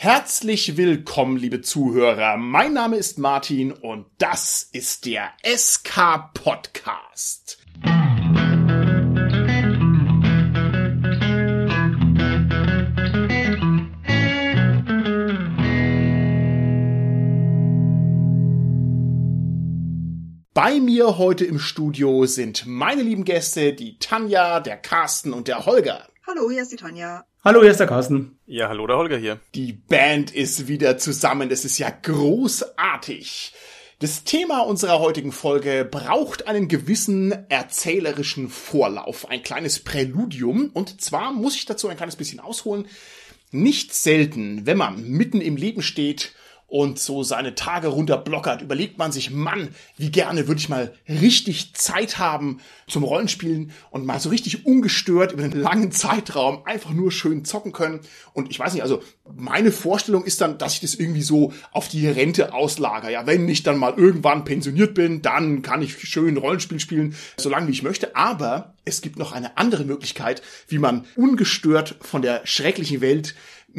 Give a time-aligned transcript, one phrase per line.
[0.00, 2.36] Herzlich willkommen, liebe Zuhörer.
[2.36, 7.58] Mein Name ist Martin und das ist der SK Podcast.
[20.54, 25.66] Bei mir heute im Studio sind meine lieben Gäste, die Tanja, der Carsten und der
[25.66, 26.06] Holger.
[26.24, 27.24] Hallo, hier ist die Tanja.
[27.48, 28.38] Hallo, hier ist der Carsten.
[28.44, 29.40] Ja, hallo, der Holger hier.
[29.54, 31.48] Die Band ist wieder zusammen.
[31.48, 33.54] Das ist ja großartig.
[34.00, 40.68] Das Thema unserer heutigen Folge braucht einen gewissen erzählerischen Vorlauf, ein kleines Präludium.
[40.74, 42.84] Und zwar muss ich dazu ein kleines bisschen ausholen.
[43.50, 46.34] Nicht selten, wenn man mitten im Leben steht
[46.68, 51.74] und so seine Tage runterblockert, überlegt man sich, Mann, wie gerne würde ich mal richtig
[51.74, 57.10] Zeit haben zum Rollenspielen und mal so richtig ungestört über einen langen Zeitraum einfach nur
[57.10, 58.00] schön zocken können.
[58.34, 59.02] Und ich weiß nicht, also
[59.34, 63.08] meine Vorstellung ist dann, dass ich das irgendwie so auf die Rente auslager.
[63.08, 67.68] Ja, wenn ich dann mal irgendwann pensioniert bin, dann kann ich schön Rollenspiel spielen, solange
[67.68, 68.14] wie ich möchte.
[68.14, 73.34] Aber es gibt noch eine andere Möglichkeit, wie man ungestört von der schrecklichen Welt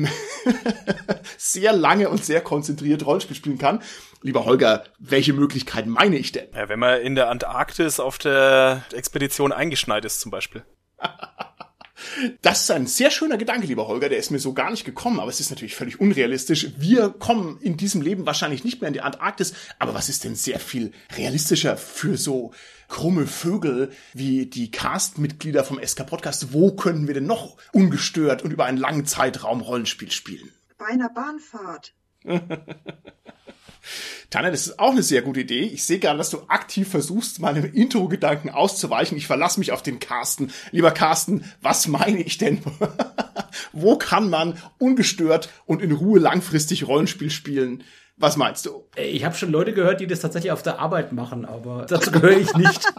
[1.37, 3.81] sehr lange und sehr konzentriert Rollenspiel spielen kann.
[4.21, 6.47] Lieber Holger, welche Möglichkeiten meine ich denn?
[6.53, 10.63] Ja, wenn man in der Antarktis auf der Expedition eingeschneit ist zum Beispiel.
[12.41, 15.19] Das ist ein sehr schöner Gedanke, lieber Holger, der ist mir so gar nicht gekommen,
[15.19, 16.67] aber es ist natürlich völlig unrealistisch.
[16.77, 20.35] Wir kommen in diesem Leben wahrscheinlich nicht mehr in die Antarktis, aber was ist denn
[20.35, 22.51] sehr viel realistischer für so
[22.87, 26.53] krumme Vögel wie die Cast-Mitglieder vom SK Podcast?
[26.53, 30.51] Wo können wir denn noch ungestört und über einen langen Zeitraum Rollenspiel spielen?
[30.77, 31.93] Bei einer Bahnfahrt.
[34.29, 35.61] Tanja, das ist auch eine sehr gute Idee.
[35.61, 39.17] Ich sehe gerade, dass du aktiv versuchst, meinem Intro-Gedanken auszuweichen.
[39.17, 40.51] Ich verlasse mich auf den Carsten.
[40.71, 42.61] Lieber Carsten, was meine ich denn?
[43.73, 47.83] Wo kann man ungestört und in Ruhe langfristig Rollenspiel spielen?
[48.17, 48.83] Was meinst du?
[48.97, 52.37] Ich habe schon Leute gehört, die das tatsächlich auf der Arbeit machen, aber dazu gehöre
[52.37, 52.85] ich nicht.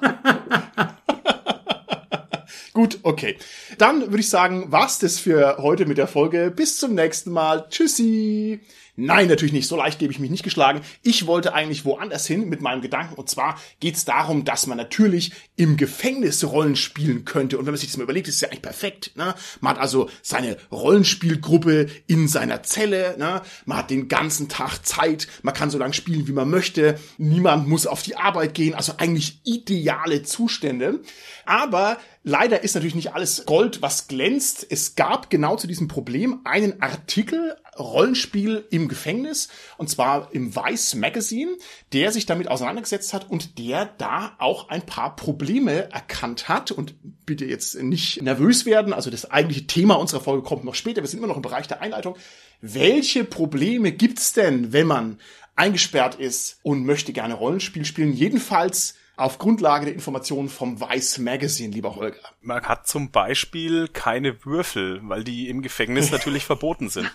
[2.72, 3.36] Gut, okay.
[3.76, 6.50] Dann würde ich sagen, was das für heute mit der Folge.
[6.50, 7.66] Bis zum nächsten Mal.
[7.68, 8.60] Tschüssi.
[8.96, 9.68] Nein, natürlich nicht.
[9.68, 10.80] So leicht gebe ich mich nicht geschlagen.
[11.02, 13.14] Ich wollte eigentlich woanders hin mit meinem Gedanken.
[13.14, 17.58] Und zwar geht es darum, dass man natürlich im Gefängnis Rollen spielen könnte.
[17.58, 19.12] Und wenn man sich das mal überlegt, ist es ja eigentlich perfekt.
[19.16, 19.34] Ne?
[19.60, 23.16] Man hat also seine Rollenspielgruppe in seiner Zelle.
[23.18, 23.42] Ne?
[23.64, 25.28] Man hat den ganzen Tag Zeit.
[25.42, 26.98] Man kann so lange spielen, wie man möchte.
[27.18, 28.74] Niemand muss auf die Arbeit gehen.
[28.74, 31.00] Also eigentlich ideale Zustände.
[31.46, 34.66] Aber Leider ist natürlich nicht alles Gold, was glänzt.
[34.68, 39.48] Es gab genau zu diesem Problem einen Artikel Rollenspiel im Gefängnis
[39.78, 41.56] und zwar im Vice Magazine,
[41.92, 46.94] der sich damit auseinandergesetzt hat und der da auch ein paar Probleme erkannt hat und
[47.26, 51.08] bitte jetzt nicht nervös werden, also das eigentliche Thema unserer Folge kommt noch später, wir
[51.08, 52.16] sind immer noch im Bereich der Einleitung.
[52.60, 55.18] Welche Probleme gibt's denn, wenn man
[55.56, 58.12] eingesperrt ist und möchte gerne Rollenspiel spielen?
[58.12, 62.16] Jedenfalls auf Grundlage der Informationen vom Vice Magazine, lieber Holger.
[62.40, 67.10] Man hat zum Beispiel keine Würfel, weil die im Gefängnis natürlich verboten sind.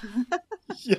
[0.83, 0.97] Ja,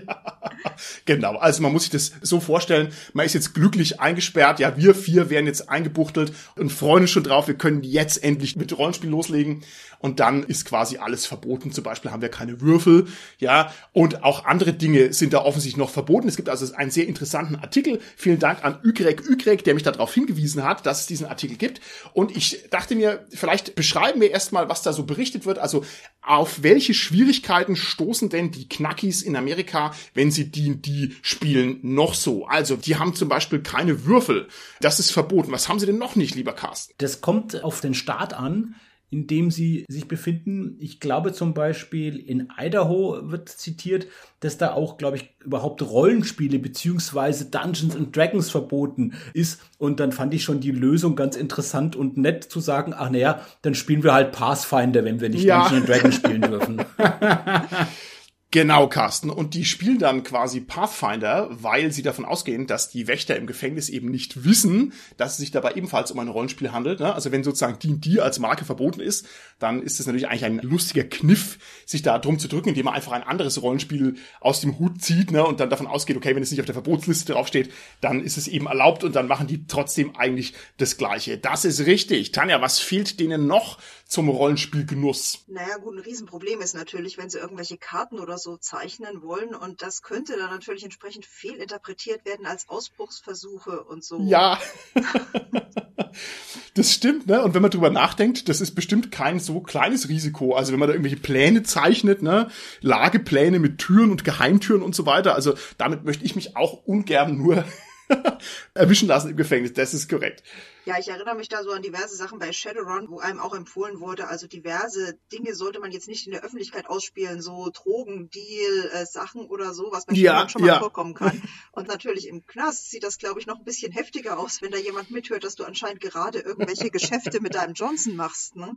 [1.05, 1.37] genau.
[1.37, 4.59] Also man muss sich das so vorstellen, man ist jetzt glücklich eingesperrt.
[4.59, 8.57] Ja, wir vier werden jetzt eingebuchtelt und freuen uns schon drauf, wir können jetzt endlich
[8.57, 9.63] mit Rollenspiel loslegen.
[9.99, 11.73] Und dann ist quasi alles verboten.
[11.73, 13.07] Zum Beispiel haben wir keine Würfel,
[13.39, 16.29] ja, und auch andere Dinge sind da offensichtlich noch verboten.
[16.29, 18.01] Es gibt also einen sehr interessanten Artikel.
[18.17, 21.81] Vielen Dank an Ügrek Ügrek, der mich darauf hingewiesen hat, dass es diesen Artikel gibt.
[22.13, 25.59] Und ich dachte mir, vielleicht beschreiben wir erstmal, was da so berichtet wird.
[25.59, 25.85] Also
[26.21, 32.15] auf welche Schwierigkeiten stoßen denn die Knackis in Amerika Amerika, wenn sie D&D spielen, noch
[32.15, 32.47] so.
[32.47, 34.49] Also, die haben zum Beispiel keine Würfel.
[34.81, 35.51] Das ist verboten.
[35.53, 36.93] Was haben sie denn noch nicht, lieber Carsten?
[36.99, 38.77] Das kommt auf den Staat an
[39.09, 40.77] in dem sie sich befinden.
[40.81, 44.09] Ich glaube zum Beispiel in Idaho wird zitiert,
[44.41, 49.63] dass da auch, glaube ich, überhaupt Rollenspiele beziehungsweise Dungeons and Dragons verboten ist.
[49.79, 53.41] Und dann fand ich schon die Lösung ganz interessant und nett zu sagen, ach naja,
[53.63, 55.69] dann spielen wir halt Pathfinder, wenn wir nicht ja.
[55.69, 56.85] Dungeons and Dragons spielen dürfen.
[58.53, 59.29] Genau, Carsten.
[59.29, 63.89] Und die spielen dann quasi Pathfinder, weil sie davon ausgehen, dass die Wächter im Gefängnis
[63.89, 67.01] eben nicht wissen, dass es sich dabei ebenfalls um ein Rollenspiel handelt.
[67.01, 67.13] Ne?
[67.13, 69.27] Also wenn sozusagen D&D als Marke verboten ist,
[69.59, 72.95] dann ist es natürlich eigentlich ein lustiger Kniff, sich da drum zu drücken, indem man
[72.95, 75.45] einfach ein anderes Rollenspiel aus dem Hut zieht ne?
[75.45, 78.47] und dann davon ausgeht, okay, wenn es nicht auf der Verbotsliste draufsteht, dann ist es
[78.47, 81.37] eben erlaubt und dann machen die trotzdem eigentlich das Gleiche.
[81.37, 82.31] Das ist richtig.
[82.31, 85.45] Tanja, was fehlt denen noch zum Rollenspielgenuss?
[85.49, 89.83] Naja, gut, ein Riesenproblem ist natürlich, wenn sie irgendwelche Karten oder so zeichnen wollen und
[89.83, 94.21] das könnte dann natürlich entsprechend fehlinterpretiert werden als Ausbruchsversuche und so.
[94.23, 94.61] Ja.
[96.75, 97.43] das stimmt, ne?
[97.43, 100.55] Und wenn man drüber nachdenkt, das ist bestimmt kein so kleines Risiko.
[100.55, 102.49] Also wenn man da irgendwelche Pläne zeichnet, ne?
[102.81, 105.35] Lagepläne mit Türen und Geheimtüren und so weiter.
[105.35, 107.65] Also damit möchte ich mich auch ungern nur
[108.75, 109.73] erwischen lassen im Gefängnis.
[109.73, 110.43] Das ist korrekt.
[110.87, 113.99] Ja, ich erinnere mich da so an diverse Sachen bei Shadowrun, wo einem auch empfohlen
[113.99, 119.05] wurde, also diverse Dinge sollte man jetzt nicht in der Öffentlichkeit ausspielen, so Drogendeal, äh,
[119.05, 120.79] Sachen oder so, was bei Ja, Shadowrun schon mal ja.
[120.79, 121.43] vorkommen kann.
[121.73, 124.79] Und natürlich im Knast sieht das, glaube ich, noch ein bisschen heftiger aus, wenn da
[124.79, 128.55] jemand mithört, dass du anscheinend gerade irgendwelche Geschäfte mit deinem Johnson machst.
[128.55, 128.77] Ne?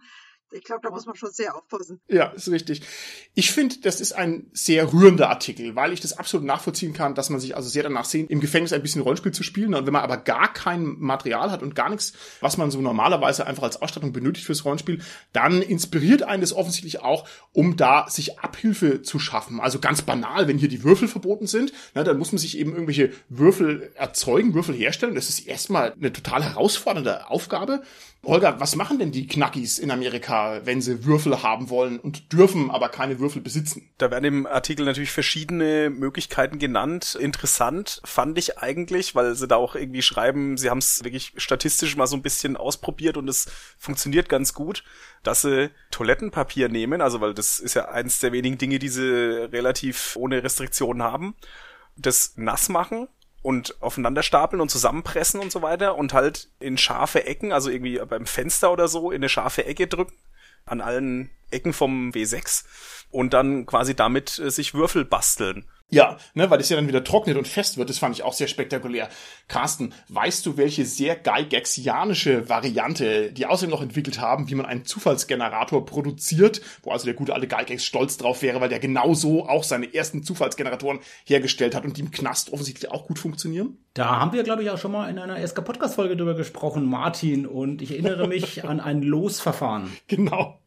[0.52, 2.02] Ich glaube, da muss man schon sehr aufpassen.
[2.08, 2.82] Ja, ist richtig.
[3.36, 7.30] Ich finde, das ist ein sehr rührender Artikel, weil ich das absolut nachvollziehen kann, dass
[7.30, 9.76] man sich also sehr danach sehnt, im Gefängnis ein bisschen Rollenspiel zu spielen.
[9.76, 13.46] Und wenn man aber gar kein Material hat und gar nichts, was man so normalerweise
[13.46, 15.02] einfach als Ausstattung benötigt fürs Rollenspiel,
[15.34, 19.60] dann inspiriert einen das offensichtlich auch, um da sich Abhilfe zu schaffen.
[19.60, 22.72] Also ganz banal, wenn hier die Würfel verboten sind, ne, dann muss man sich eben
[22.72, 25.16] irgendwelche Würfel erzeugen, Würfel herstellen.
[25.16, 27.84] Das ist erstmal eine total herausfordernde Aufgabe.
[28.26, 32.70] Holger, was machen denn die Knackis in Amerika, wenn sie Würfel haben wollen und dürfen
[32.70, 33.90] aber keine Würfel besitzen?
[33.98, 37.18] Da werden im Artikel natürlich verschiedene Möglichkeiten genannt.
[37.20, 41.96] Interessant fand ich eigentlich, weil sie da auch irgendwie schreiben, sie haben es wirklich statistisch
[41.96, 44.84] mal so ein bisschen ausprobiert und es funktioniert ganz gut,
[45.24, 49.50] dass sie Toilettenpapier nehmen, also weil das ist ja eins der wenigen Dinge, die sie
[49.50, 51.36] relativ ohne Restriktionen haben,
[51.96, 53.08] das nass machen
[53.42, 58.00] und aufeinander stapeln und zusammenpressen und so weiter und halt in scharfe Ecken, also irgendwie
[58.08, 60.16] beim Fenster oder so, in eine scharfe Ecke drücken,
[60.66, 62.66] an allen Ecken vom W6
[63.12, 65.66] und dann quasi damit äh, sich Würfel basteln.
[65.92, 67.90] Ja, ne, weil das ja dann wieder trocknet und fest wird.
[67.90, 69.10] Das fand ich auch sehr spektakulär.
[69.48, 74.86] Carsten, weißt du, welche sehr Gygaxianische Variante die außerdem noch entwickelt haben, wie man einen
[74.86, 79.64] Zufallsgenerator produziert, wo also der gute alte Gygax stolz drauf wäre, weil der genauso auch
[79.64, 83.78] seine ersten Zufallsgeneratoren hergestellt hat und die im Knast offensichtlich auch gut funktionieren?
[83.96, 87.48] Da haben wir, glaube ich, auch schon mal in einer SK Podcast-Folge drüber gesprochen, Martin,
[87.48, 89.92] und ich erinnere mich an ein Losverfahren.
[90.08, 90.60] Genau.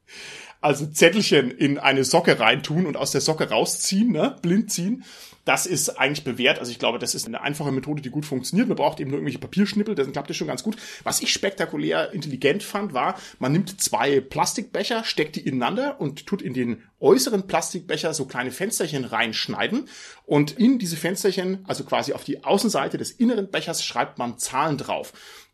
[0.63, 4.37] Also Zettelchen in eine Socke reintun und aus der Socke rausziehen, ne?
[4.43, 5.05] blind ziehen.
[5.45, 6.61] Das ist eigentlich bewährt.
[6.61, 8.69] Also ich glaube, das ist eine einfache Methode, die gut funktioniert.
[8.69, 10.77] Man braucht eben nur irgendwelche Papierschnippel, das klappt das schon ganz gut.
[11.03, 16.43] Was ich spektakulär intelligent fand, war, man nimmt zwei Plastikbecher, steckt die ineinander und tut
[16.43, 19.89] in den äußeren Plastikbecher so kleine Fensterchen reinschneiden.
[20.27, 24.79] Und in diese Fensterchen, also quasi auf die Außenseite des inneren Bechers, schreibt man Zahlen
[24.79, 25.13] drauf.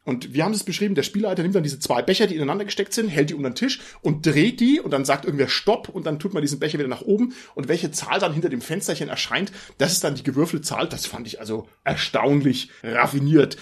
[0.08, 2.94] Und wir haben das beschrieben, der Spielleiter nimmt dann diese zwei Becher, die ineinander gesteckt
[2.94, 6.06] sind, hält die unter den Tisch und dreht die und dann sagt irgendwer Stopp und
[6.06, 9.10] dann tut man diesen Becher wieder nach oben und welche Zahl dann hinter dem Fensterchen
[9.10, 10.88] erscheint, das ist dann die gewürfelte Zahl.
[10.88, 13.58] Das fand ich also erstaunlich raffiniert.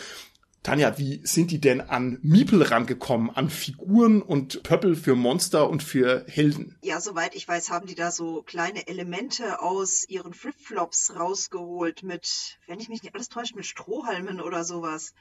[0.63, 5.83] Tanja, wie sind die denn an Miepel rangekommen, an Figuren und Pöppel für Monster und
[5.83, 6.77] für Helden?
[6.83, 12.61] Ja, soweit ich weiß, haben die da so kleine Elemente aus ihren Flipflops rausgeholt mit,
[12.69, 15.13] wenn ich mich nicht alles täusche, mit Strohhalmen oder sowas.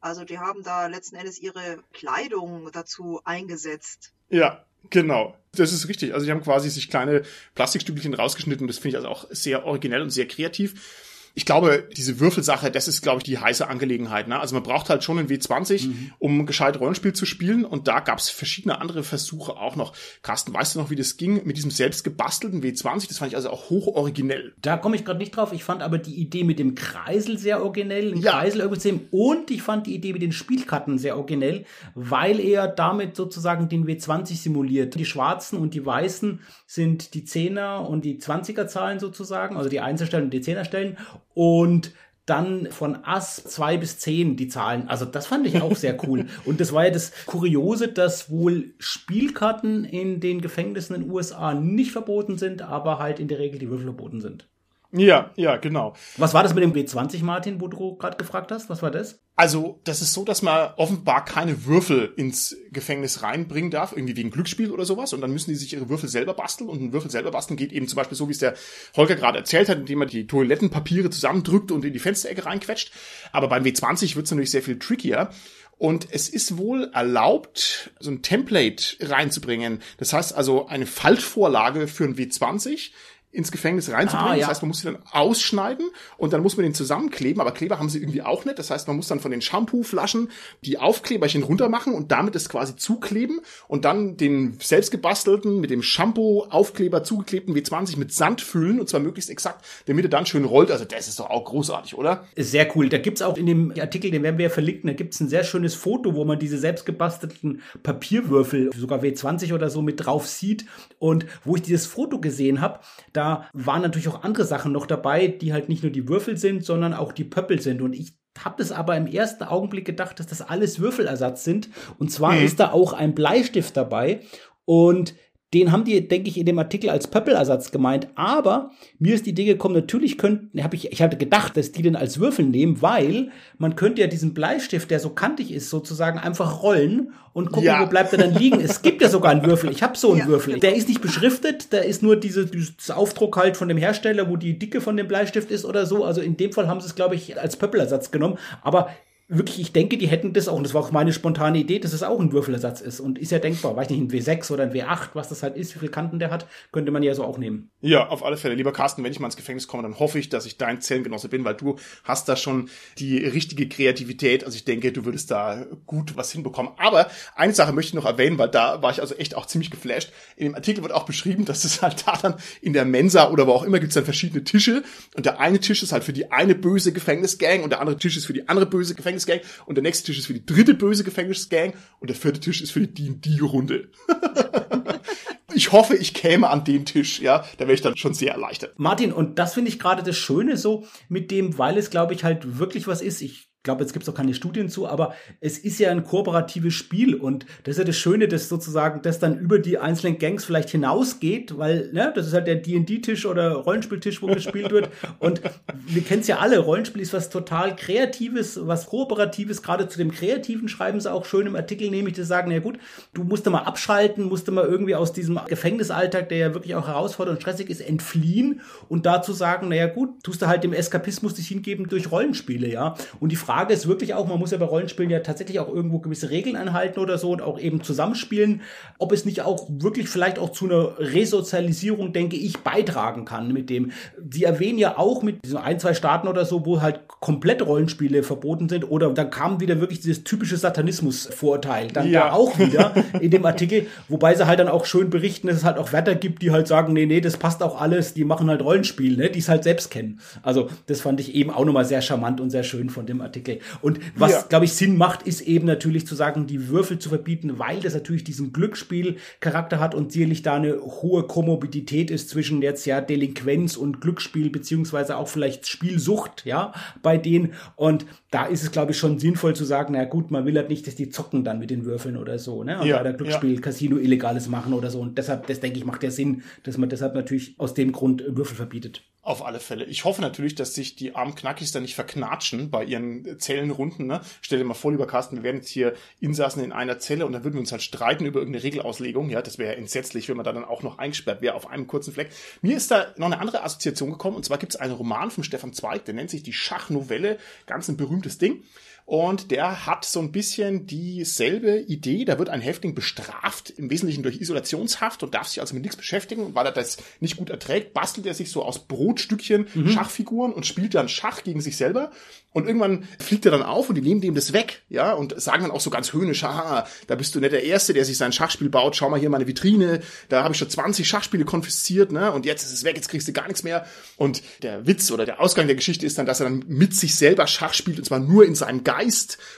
[0.00, 4.12] Also die haben da letzten Endes ihre Kleidung dazu eingesetzt.
[4.30, 5.36] Ja, genau.
[5.52, 6.14] Das ist richtig.
[6.14, 7.22] Also die haben quasi sich kleine
[7.54, 8.66] Plastikstückchen rausgeschnitten.
[8.66, 11.09] Das finde ich also auch sehr originell und sehr kreativ.
[11.34, 14.28] Ich glaube, diese Würfelsache, das ist, glaube ich, die heiße Angelegenheit.
[14.28, 14.38] Ne?
[14.38, 16.12] Also man braucht halt schon einen W20, Mhm.
[16.18, 17.64] um gescheit Rollenspiel zu spielen.
[17.64, 19.94] Und da gab es verschiedene andere Versuche auch noch.
[20.22, 23.08] Carsten, weißt du noch, wie das ging mit diesem selbst gebastelten W20?
[23.08, 24.54] Das fand ich also auch hoch originell.
[24.60, 25.52] Da komme ich gerade nicht drauf.
[25.52, 28.32] Ich fand aber die Idee mit dem Kreisel sehr originell, ein Ja.
[28.32, 29.00] Kreisel irgendwie zu sehen.
[29.10, 33.86] Und ich fand die Idee mit den Spielkarten sehr originell, weil er damit sozusagen den
[33.86, 34.94] W20 simuliert.
[34.96, 39.80] Die schwarzen und die weißen sind die Zehner und die 20er Zahlen sozusagen, also die
[39.80, 40.96] Einzelstellen und die Zehnerstellen.
[41.34, 41.92] Und
[42.26, 44.88] dann von Ass 2 bis 10 die Zahlen.
[44.88, 46.26] Also das fand ich auch sehr cool.
[46.44, 51.54] Und das war ja das Kuriose, dass wohl Spielkarten in den Gefängnissen in den USA
[51.54, 54.48] nicht verboten sind, aber halt in der Regel die Würfel verboten sind.
[54.92, 55.94] Ja, ja, genau.
[56.16, 58.68] Was war das mit dem W20, Martin, wo du gerade gefragt hast?
[58.68, 59.20] Was war das?
[59.36, 64.30] Also, das ist so, dass man offenbar keine Würfel ins Gefängnis reinbringen darf, irgendwie wegen
[64.30, 65.12] Glücksspiel oder sowas.
[65.12, 66.68] Und dann müssen die sich ihre Würfel selber basteln.
[66.68, 68.54] Und ein Würfel selber basteln geht eben zum Beispiel so, wie es der
[68.96, 72.92] Holger gerade erzählt hat, indem er die Toilettenpapiere zusammendrückt und in die Fensterecke reinquetscht.
[73.32, 75.30] Aber beim W20 wird es natürlich sehr viel trickier.
[75.78, 79.78] Und es ist wohl erlaubt, so ein Template reinzubringen.
[79.96, 82.90] Das heißt also eine Faltvorlage für ein W20
[83.32, 84.32] ins Gefängnis reinzubringen.
[84.32, 84.40] Ah, ja.
[84.40, 87.40] Das heißt, man muss sie dann ausschneiden und dann muss man den zusammenkleben.
[87.40, 88.58] Aber Kleber haben sie irgendwie auch nicht.
[88.58, 90.30] Das heißt, man muss dann von den Shampoo-Flaschen
[90.64, 95.70] die Aufkleberchen runter machen und damit es quasi zukleben und dann den selbst gebastelten, mit
[95.70, 100.44] dem Shampoo-Aufkleber zugeklebten W20 mit Sand füllen und zwar möglichst exakt, damit er dann schön
[100.44, 100.72] rollt.
[100.72, 102.24] Also das ist doch auch großartig, oder?
[102.36, 102.88] Sehr cool.
[102.88, 105.44] Da gibt's auch in dem Artikel, den werden wir ja verlinken, da gibt's ein sehr
[105.44, 110.64] schönes Foto, wo man diese selbst gebastelten Papierwürfel, sogar W20 oder so, mit drauf sieht.
[110.98, 112.80] Und wo ich dieses Foto gesehen habe,
[113.12, 113.19] da
[113.52, 116.94] waren natürlich auch andere Sachen noch dabei, die halt nicht nur die Würfel sind, sondern
[116.94, 117.82] auch die Pöppel sind.
[117.82, 121.68] Und ich habe das aber im ersten Augenblick gedacht, dass das alles Würfelersatz sind.
[121.98, 122.44] Und zwar Mhm.
[122.44, 124.20] ist da auch ein Bleistift dabei.
[124.64, 125.14] Und
[125.52, 128.06] den haben die, denke ich, in dem Artikel als Pöppelersatz gemeint.
[128.14, 131.82] Aber mir ist die Idee gekommen, natürlich könnten, habe ich, ich hatte gedacht, dass die
[131.82, 136.20] den als Würfel nehmen, weil man könnte ja diesen Bleistift, der so kantig ist, sozusagen
[136.20, 137.80] einfach rollen und gucken, Ja.
[137.82, 138.60] wo bleibt er dann liegen.
[138.60, 139.70] es gibt ja sogar einen Würfel.
[139.72, 140.60] Ich habe so einen Ja, Würfel.
[140.60, 144.36] Der ist nicht beschriftet, da ist nur diese, dieses Aufdruck halt von dem Hersteller, wo
[144.36, 146.04] die Dicke von dem Bleistift ist oder so.
[146.04, 148.38] Also in dem Fall haben sie es, glaube ich, als Pöppelersatz genommen.
[148.62, 148.88] Aber
[149.30, 151.92] wirklich, ich denke, die hätten das auch, und das war auch meine spontane Idee, dass
[151.92, 152.98] es auch ein Würfelersatz ist.
[152.98, 155.74] Und ist ja denkbar, weiß nicht, ein W6 oder ein W8, was das halt ist,
[155.74, 157.70] wie viele Kanten der hat, könnte man ja so auch nehmen.
[157.80, 158.56] Ja, auf alle Fälle.
[158.56, 161.28] Lieber Carsten, wenn ich mal ins Gefängnis komme, dann hoffe ich, dass ich dein Zellengenosse
[161.28, 162.68] bin, weil du hast da schon
[162.98, 164.44] die richtige Kreativität.
[164.44, 166.72] Also ich denke, du würdest da gut was hinbekommen.
[166.76, 169.70] Aber eine Sache möchte ich noch erwähnen, weil da war ich also echt auch ziemlich
[169.70, 170.12] geflasht.
[170.36, 173.46] In dem Artikel wird auch beschrieben, dass es halt da dann in der Mensa oder
[173.46, 174.82] wo auch immer gibt es dann verschiedene Tische.
[175.14, 178.16] Und der eine Tisch ist halt für die eine böse Gefängnisgang und der andere Tisch
[178.16, 179.19] ist für die andere böse Gefängnisgang
[179.66, 182.70] und der nächste Tisch ist für die dritte böse Gefängnisgang und der vierte Tisch ist
[182.70, 183.90] für die D&D-Runde.
[185.54, 188.78] ich hoffe, ich käme an den Tisch, ja, da wäre ich dann schon sehr erleichtert.
[188.78, 192.24] Martin, und das finde ich gerade das Schöne so mit dem, weil es, glaube ich,
[192.24, 193.20] halt wirklich was ist.
[193.20, 196.72] Ich glaube, jetzt gibt es auch keine Studien zu, aber es ist ja ein kooperatives
[196.72, 200.46] Spiel und das ist ja das Schöne, dass sozusagen das dann über die einzelnen Gangs
[200.46, 204.88] vielleicht hinausgeht, weil ne, das ist halt der D&D-Tisch oder Rollenspieltisch, wo gespielt wird
[205.18, 205.42] und
[205.86, 210.10] wir kennen es ja alle, Rollenspiel ist was total Kreatives, was Kooperatives, gerade zu dem
[210.10, 212.78] Kreativen schreiben sie auch schön im Artikel, nämlich zu sagen, na gut,
[213.12, 217.36] du musst mal abschalten, musst mal irgendwie aus diesem Gefängnisalltag, der ja wirklich auch herausfordernd
[217.36, 221.48] und stressig ist, entfliehen und dazu sagen, naja gut, tust du halt dem Eskapismus dich
[221.48, 222.94] hingeben durch Rollenspiele, ja.
[223.18, 225.98] Und die Frage ist wirklich auch, man muss ja bei Rollenspielen ja tatsächlich auch irgendwo
[225.98, 228.60] gewisse Regeln einhalten oder so und auch eben zusammenspielen,
[228.98, 233.70] ob es nicht auch wirklich vielleicht auch zu einer Resozialisierung, denke ich, beitragen kann mit
[233.70, 233.92] dem.
[234.30, 238.22] Sie erwähnen ja auch mit diesen ein, zwei Staaten oder so, wo halt komplett Rollenspiele
[238.22, 242.28] verboten sind oder dann kam wieder wirklich dieses typische Satanismus-Vorurteil dann Ja.
[242.28, 245.64] da auch wieder in dem Artikel, wobei sie halt dann auch schön berichten, dass es
[245.64, 248.48] halt auch Wärter gibt, die halt sagen, nee, nee, das passt auch alles, die machen
[248.48, 250.20] halt Rollenspiel, ne, die es halt selbst kennen.
[250.42, 253.39] Also das fand ich eben auch nochmal sehr charmant und sehr schön von dem Artikel.
[253.80, 254.42] Und was, Ja.
[254.48, 257.94] glaube ich, Sinn macht, ist eben natürlich zu sagen, die Würfel zu verbieten, weil das
[257.94, 263.76] natürlich diesen Glücksspiel-Charakter hat und sicherlich da eine hohe Komorbidität ist zwischen jetzt ja Delinquenz
[263.76, 267.52] und Glücksspiel, beziehungsweise auch vielleicht Spielsucht, ja, bei denen.
[267.76, 270.68] Und da ist es, glaube ich, schon sinnvoll zu sagen, na gut, man will halt
[270.68, 272.80] nicht, dass die zocken dann mit den Würfeln oder so, ne?
[272.80, 275.00] Und Ja, der Glücksspiel, Casino illegales machen oder so.
[275.00, 278.22] Und deshalb, das denke ich, macht ja Sinn, dass man deshalb natürlich aus dem Grund
[278.26, 279.02] Würfel verbietet.
[279.22, 279.84] Auf alle Fälle.
[279.84, 284.06] Ich hoffe natürlich, dass sich die armen Knackis da nicht verknatschen bei ihren Zellenrunden.
[284.06, 284.22] Ne?
[284.40, 287.34] Stell dir mal vor, lieber Carsten, wir wären jetzt hier Insassen in einer Zelle und
[287.34, 289.28] dann würden wir uns halt streiten über irgendeine Regelauslegung.
[289.28, 291.86] Ja, das wäre ja entsetzlich, wenn man da dann auch noch eingesperrt wäre auf einem
[291.86, 292.30] kurzen Fleck.
[292.62, 295.44] Mir ist da noch eine andere Assoziation gekommen und zwar gibt es einen Roman von
[295.44, 297.36] Stefan Zweig, der nennt sich die Schachnovelle.
[297.66, 298.62] Ganz ein berühmtes Ding.
[299.10, 302.24] Und der hat so ein bisschen dieselbe Idee.
[302.24, 305.96] Da wird ein Häftling bestraft, im Wesentlichen durch Isolationshaft und darf sich also mit nichts
[305.96, 306.44] beschäftigen.
[306.44, 310.64] Und weil er das nicht gut erträgt, bastelt er sich so aus Brotstückchen Schachfiguren und
[310.64, 312.12] spielt dann Schach gegen sich selber.
[312.52, 315.62] Und irgendwann fliegt er dann auf und die nehmen dem das weg, ja, und sagen
[315.62, 318.32] dann auch so ganz höhnisch, haha, da bist du nicht der Erste, der sich sein
[318.32, 322.32] Schachspiel baut, schau mal hier meine Vitrine, da habe ich schon 20 Schachspiele konfisziert, ne,
[322.32, 323.86] und jetzt ist es weg, jetzt kriegst du gar nichts mehr.
[324.16, 327.14] Und der Witz oder der Ausgang der Geschichte ist dann, dass er dann mit sich
[327.14, 328.99] selber Schach spielt, und zwar nur in seinem Geist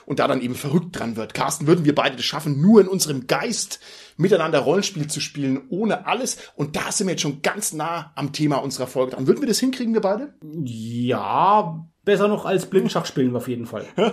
[0.07, 1.35] und da dann eben verrückt dran wird.
[1.35, 3.81] Carsten, würden wir beide das schaffen, nur in unserem Geist
[4.17, 6.39] miteinander Rollenspiel zu spielen, ohne alles.
[6.55, 9.27] Und da sind wir jetzt schon ganz nah am Thema unserer Folge dran.
[9.27, 10.35] Würden wir das hinkriegen, wir beide?
[10.65, 13.87] Ja, besser noch als Blindenschach spielen auf jeden Fall.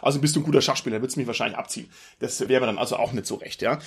[0.00, 1.90] Also bist du ein guter Schachspieler, würdest mich wahrscheinlich abziehen.
[2.18, 3.78] Das wäre mir dann also auch nicht so recht, ja.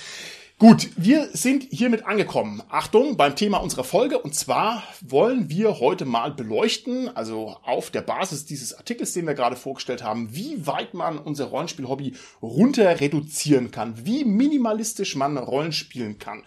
[0.60, 2.64] Gut, wir sind hiermit angekommen.
[2.68, 4.18] Achtung beim Thema unserer Folge.
[4.18, 9.34] Und zwar wollen wir heute mal beleuchten, also auf der Basis dieses Artikels, den wir
[9.34, 15.70] gerade vorgestellt haben, wie weit man unser Rollenspiel-Hobby runter reduzieren kann, wie minimalistisch man Rollen
[15.70, 16.42] spielen kann.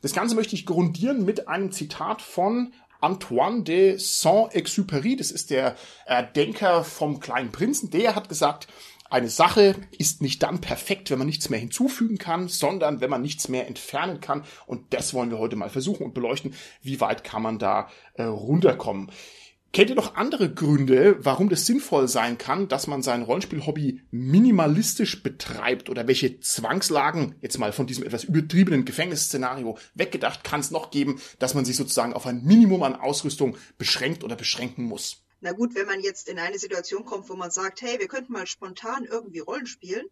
[0.00, 5.74] Das Ganze möchte ich grundieren mit einem Zitat von Antoine de Saint-Exupéry, das ist der
[6.06, 8.68] äh, Denker vom kleinen Prinzen, der hat gesagt,
[9.08, 13.22] Eine Sache ist nicht dann perfekt, wenn man nichts mehr hinzufügen kann, sondern wenn man
[13.22, 14.44] nichts mehr entfernen kann.
[14.66, 18.24] Und das wollen wir heute mal versuchen und beleuchten, wie weit kann man da äh,
[18.24, 19.10] runterkommen.
[19.72, 25.22] Kennt ihr noch andere Gründe, warum das sinnvoll sein kann, dass man sein Rollenspiel-Hobby minimalistisch
[25.22, 30.90] betreibt oder welche Zwangslagen, jetzt mal von diesem etwas übertriebenen Gefängnisszenario weggedacht, kann es noch
[30.90, 35.25] geben, dass man sich sozusagen auf ein Minimum an Ausrüstung beschränkt oder beschränken muss?
[35.40, 38.32] Na gut, wenn man jetzt in eine Situation kommt, wo man sagt, hey, wir könnten
[38.32, 40.06] mal spontan irgendwie Rollen spielen.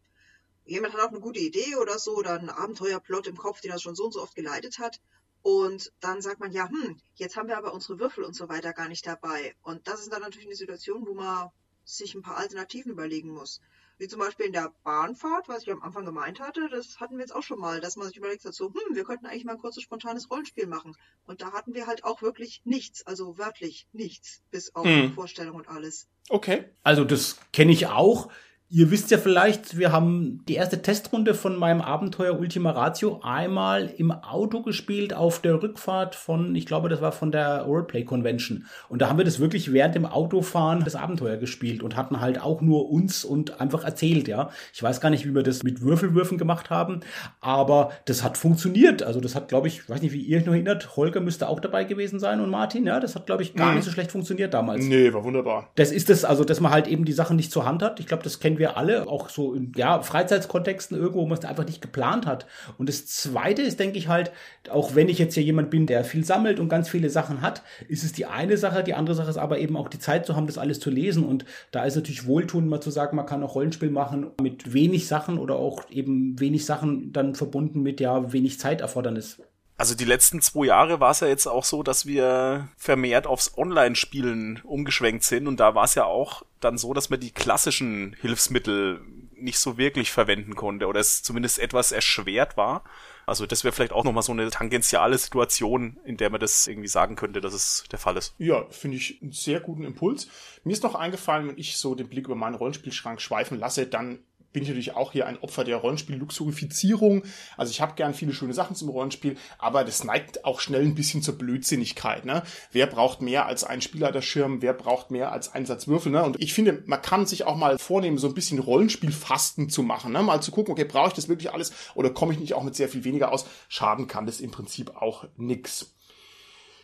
[0.67, 3.79] Jemand hat auch eine gute Idee oder so oder einen Abenteuerplot im Kopf, den er
[3.79, 5.01] schon so und so oft geleitet hat.
[5.43, 8.73] Und dann sagt man, ja, hm, jetzt haben wir aber unsere Würfel und so weiter
[8.73, 9.55] gar nicht dabei.
[9.63, 11.51] Und das ist dann natürlich eine Situation, wo man
[11.85, 13.61] sich ein paar Alternativen überlegen muss.
[13.99, 17.21] Wie zum Beispiel in der Bahnfahrt, was ich am Anfang gemeint hatte, das hatten wir
[17.21, 19.53] jetzt auch schon mal, dass man sich überlegt hat, so, hm, wir könnten eigentlich mal
[19.53, 20.97] ein kurzes spontanes Rollenspiel machen.
[21.27, 25.13] Und da hatten wir halt auch wirklich nichts, also wörtlich nichts, bis auf mhm.
[25.13, 26.09] Vorstellung und alles.
[26.29, 26.65] Okay.
[26.83, 28.31] Also das kenne ich auch.
[28.77, 33.89] Ihr wisst ja vielleicht, wir haben die erste Testrunde von meinem Abenteuer Ultima Ratio einmal
[33.99, 38.67] im Auto gespielt auf der Rückfahrt von, ich glaube, das war von der Roleplay Convention.
[38.89, 42.43] Und da haben wir das wirklich während dem Autofahren das Abenteuer gespielt und hatten halt
[42.43, 44.51] auch nur uns und einfach erzählt, ja.
[44.73, 46.99] Ich weiß gar nicht, wie wir das mit Würfelwürfen gemacht haben,
[47.41, 49.05] aber das hat funktioniert.
[49.05, 51.61] Also das hat, glaube ich, weiß nicht, wie ihr euch noch erinnert, Holger müsste auch
[51.61, 53.77] dabei gewesen sein und Martin, ja, das hat, glaube ich, gar mhm.
[53.77, 54.85] nicht so schlecht funktioniert damals.
[54.85, 55.71] Nee, war wunderbar.
[55.77, 58.01] Das ist es, also, dass man halt eben die Sachen nicht zur Hand hat.
[58.01, 61.45] Ich glaube, das kennen wir alle, auch so in ja, Freizeitskontexten irgendwo, wo man es
[61.45, 62.47] einfach nicht geplant hat.
[62.79, 64.33] Und das Zweite ist, denke ich halt,
[64.71, 67.63] auch wenn ich jetzt hier jemand bin, der viel sammelt und ganz viele Sachen hat,
[67.89, 68.83] ist es die eine Sache.
[68.83, 71.25] Die andere Sache ist aber eben auch die Zeit zu haben, das alles zu lesen.
[71.25, 75.07] Und da ist natürlich wohltuend, mal zu sagen, man kann auch Rollenspiel machen mit wenig
[75.07, 79.39] Sachen oder auch eben wenig Sachen dann verbunden mit ja wenig Zeiterfordernis.
[79.77, 83.57] Also die letzten zwei Jahre war es ja jetzt auch so, dass wir vermehrt aufs
[83.59, 88.15] Online-Spielen umgeschwenkt sind und da war es ja auch dann so, dass man die klassischen
[88.21, 89.01] Hilfsmittel
[89.37, 92.85] nicht so wirklich verwenden konnte oder es zumindest etwas erschwert war.
[93.27, 96.89] Also das wäre vielleicht auch nochmal so eine tangentiale Situation, in der man das irgendwie
[96.89, 98.35] sagen könnte, dass es der Fall ist.
[98.39, 100.29] Ja, finde ich einen sehr guten Impuls.
[100.63, 104.21] Mir ist noch eingefallen, wenn ich so den Blick über meinen Rollenspielschrank schweifen lasse, dann
[104.55, 107.25] bin ich natürlich auch hier ein Opfer der Rollenspiel-Luxurifizierung.
[107.57, 110.95] Also ich habe gern viele schöne Sachen zum Rollenspiel, aber das neigt auch schnell ein
[110.95, 112.25] bisschen zur Blödsinnigkeit.
[112.25, 112.43] Ne?
[112.71, 114.63] Wer braucht mehr als einen Spielleiterschirm?
[114.63, 116.13] Wer braucht mehr als einen Satz Würfel?
[116.13, 116.23] Ne?
[116.23, 120.13] Und ich finde, man kann sich auch mal vornehmen, so ein bisschen Rollenspielfasten zu machen.
[120.13, 120.23] Ne?
[120.23, 122.77] Mal zu gucken, okay, brauche ich das wirklich alles oder komme ich nicht auch mit
[122.77, 123.47] sehr viel weniger aus?
[123.69, 125.94] Schaden kann das im Prinzip auch nix.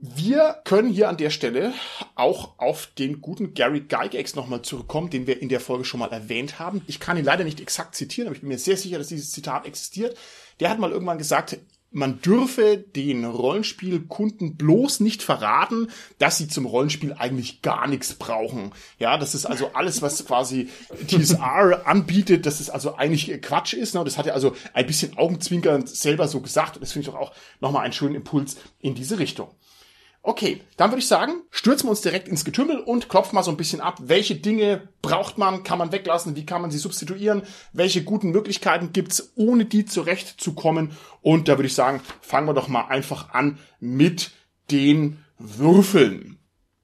[0.03, 1.75] Wir können hier an der Stelle
[2.15, 6.11] auch auf den guten Gary Gygax nochmal zurückkommen, den wir in der Folge schon mal
[6.11, 6.81] erwähnt haben.
[6.87, 9.31] Ich kann ihn leider nicht exakt zitieren, aber ich bin mir sehr sicher, dass dieses
[9.31, 10.17] Zitat existiert.
[10.59, 11.59] Der hat mal irgendwann gesagt,
[11.91, 15.89] man dürfe den Rollenspielkunden bloß nicht verraten,
[16.19, 18.73] dass sie zum Rollenspiel eigentlich gar nichts brauchen.
[18.99, 20.71] Ja, das ist also alles, was quasi
[21.09, 23.95] TSR anbietet, dass es also eigentlich Quatsch ist.
[23.95, 24.03] Ne?
[24.05, 26.77] Das hat er also ein bisschen augenzwinkernd selber so gesagt.
[26.77, 29.51] Und das finde ich doch auch nochmal einen schönen Impuls in diese Richtung.
[30.23, 33.51] Okay, dann würde ich sagen, stürzen wir uns direkt ins Getümmel und klopfen mal so
[33.51, 33.97] ein bisschen ab.
[34.03, 38.93] Welche Dinge braucht man, kann man weglassen, wie kann man sie substituieren, welche guten Möglichkeiten
[38.93, 40.93] gibt's, ohne die zurechtzukommen.
[41.23, 44.33] Und da würde ich sagen, fangen wir doch mal einfach an mit
[44.71, 46.39] den Würfeln.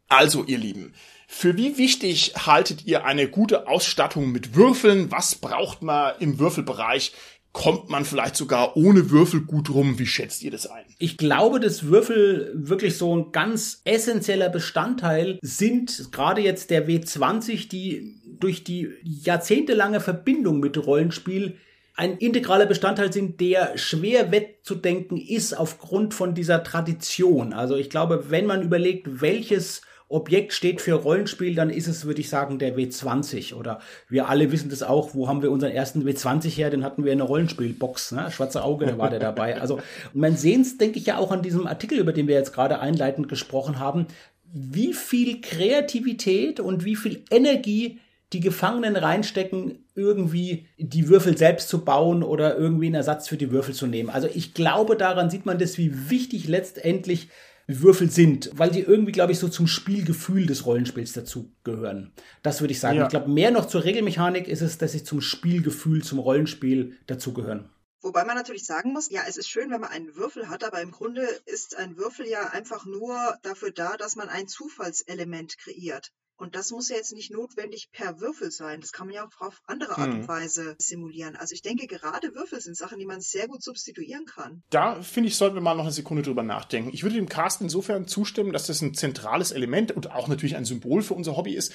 [0.09, 0.95] Also, ihr Lieben,
[1.29, 5.11] für wie wichtig haltet ihr eine gute Ausstattung mit Würfeln?
[5.11, 7.13] Was braucht man im Würfelbereich?
[7.57, 9.99] Kommt man vielleicht sogar ohne Würfel gut rum.
[9.99, 10.85] Wie schätzt ihr das ein?
[10.99, 17.71] Ich glaube, dass Würfel wirklich so ein ganz essentieller Bestandteil sind, gerade jetzt der W20,
[17.71, 21.57] die durch die jahrzehntelange Verbindung mit Rollenspiel
[21.95, 27.55] ein integraler Bestandteil sind, der schwer wegzudenken ist aufgrund von dieser Tradition.
[27.55, 32.21] Also ich glaube, wenn man überlegt, welches Objekt steht für Rollenspiel, dann ist es, würde
[32.21, 33.55] ich sagen, der W20.
[33.55, 36.71] Oder wir alle wissen das auch, wo haben wir unseren ersten W20 her?
[36.71, 38.31] Den hatten wir in der Rollenspielbox, ne?
[38.31, 39.61] Schwarze Auge, da war der dabei.
[39.61, 39.81] Also
[40.13, 42.79] man sehen es, denke ich, ja auch an diesem Artikel, über den wir jetzt gerade
[42.79, 44.07] einleitend gesprochen haben,
[44.53, 47.99] wie viel Kreativität und wie viel Energie
[48.33, 53.51] die Gefangenen reinstecken, irgendwie die Würfel selbst zu bauen oder irgendwie einen Ersatz für die
[53.51, 54.11] Würfel zu nehmen.
[54.11, 57.29] Also ich glaube, daran sieht man das, wie wichtig letztendlich
[57.69, 62.13] Würfel sind, weil die irgendwie, glaube ich, so zum Spielgefühl des Rollenspiels dazugehören.
[62.43, 62.99] Das würde ich sagen.
[62.99, 63.05] Ja.
[63.05, 67.69] Ich glaube, mehr noch zur Regelmechanik ist es, dass sie zum Spielgefühl, zum Rollenspiel dazugehören.
[68.03, 70.81] Wobei man natürlich sagen muss, ja, es ist schön, wenn man einen Würfel hat, aber
[70.81, 76.13] im Grunde ist ein Würfel ja einfach nur dafür da, dass man ein Zufallselement kreiert.
[76.37, 78.81] Und das muss ja jetzt nicht notwendig per Würfel sein.
[78.81, 81.35] Das kann man ja auch auf andere Art und Weise simulieren.
[81.35, 84.63] Also ich denke, gerade Würfel sind Sachen, die man sehr gut substituieren kann.
[84.71, 86.91] Da finde ich, sollten wir mal noch eine Sekunde drüber nachdenken.
[86.93, 90.67] Ich würde dem Cast insofern zustimmen, dass das ein zentrales Element und auch natürlich ein
[90.67, 91.73] Symbol für unser Hobby ist.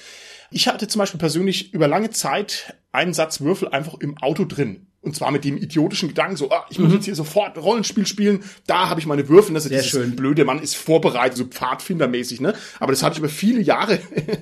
[0.50, 4.86] Ich hatte zum Beispiel persönlich über lange Zeit einen Satz Würfel einfach im Auto drin.
[5.02, 8.44] Und zwar mit dem idiotischen Gedanken, so, ah, ich muss jetzt hier sofort Rollenspiel spielen,
[8.68, 9.52] da habe ich meine Würfel.
[9.52, 10.14] Das ist Sehr schön.
[10.14, 12.54] blöde Mann ist vorbereitet, so pfadfindermäßig, ne?
[12.78, 13.98] Aber das hatte ich über viele Jahre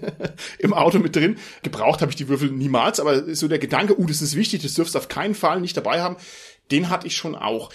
[0.59, 1.39] im Auto mit drin.
[1.63, 4.75] Gebraucht habe ich die Würfel niemals, aber so der Gedanke, uh, das ist wichtig, das
[4.75, 6.17] dürfst du auf keinen Fall nicht dabei haben,
[6.71, 7.71] den hatte ich schon auch.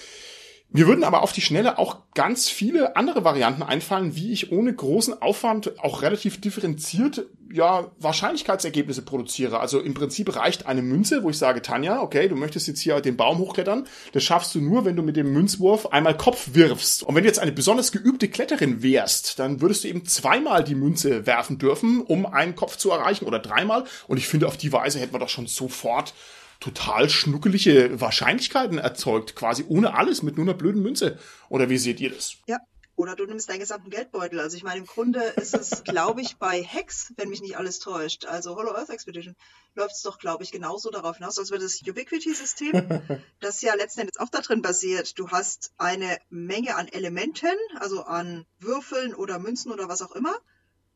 [0.70, 4.74] Mir würden aber auf die Schnelle auch ganz viele andere Varianten einfallen, wie ich ohne
[4.74, 9.60] großen Aufwand auch relativ differenziert ja Wahrscheinlichkeitsergebnisse produziere.
[9.60, 13.00] Also im Prinzip reicht eine Münze, wo ich sage, Tanja, okay, du möchtest jetzt hier
[13.02, 13.88] den Baum hochklettern.
[14.14, 17.04] Das schaffst du nur, wenn du mit dem Münzwurf einmal Kopf wirfst.
[17.04, 20.76] Und wenn du jetzt eine besonders geübte Kletterin wärst, dann würdest du eben zweimal die
[20.76, 23.86] Münze werfen dürfen, um einen Kopf zu erreichen oder dreimal.
[24.08, 26.14] Und ich finde, auf die Weise hätten wir doch schon sofort
[26.60, 31.18] total schnuckelige Wahrscheinlichkeiten erzeugt, quasi ohne alles, mit nur einer blöden Münze.
[31.50, 32.38] Oder wie seht ihr das?
[32.48, 32.58] Ja.
[32.98, 34.40] Oder du nimmst deinen gesamten Geldbeutel.
[34.40, 37.80] Also ich meine, im Grunde ist es, glaube ich, bei Hex, wenn mich nicht alles
[37.80, 39.36] täuscht, also Hollow Earth Expedition,
[39.74, 43.02] läuft es doch, glaube ich, genauso darauf hinaus, als wäre das Ubiquity-System,
[43.42, 45.20] das ja letzten Endes auch darin basiert.
[45.20, 50.36] Du hast eine Menge an Elementen, also an Würfeln oder Münzen oder was auch immer,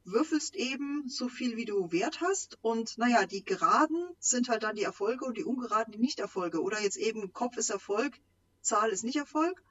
[0.05, 4.75] würfelst eben so viel, wie du Wert hast und naja, die Geraden sind halt dann
[4.75, 6.61] die Erfolge und die Ungeraden die Nicht-Erfolge.
[6.61, 8.13] Oder jetzt eben Kopf ist Erfolg,
[8.61, 9.61] Zahl ist nicht Erfolg.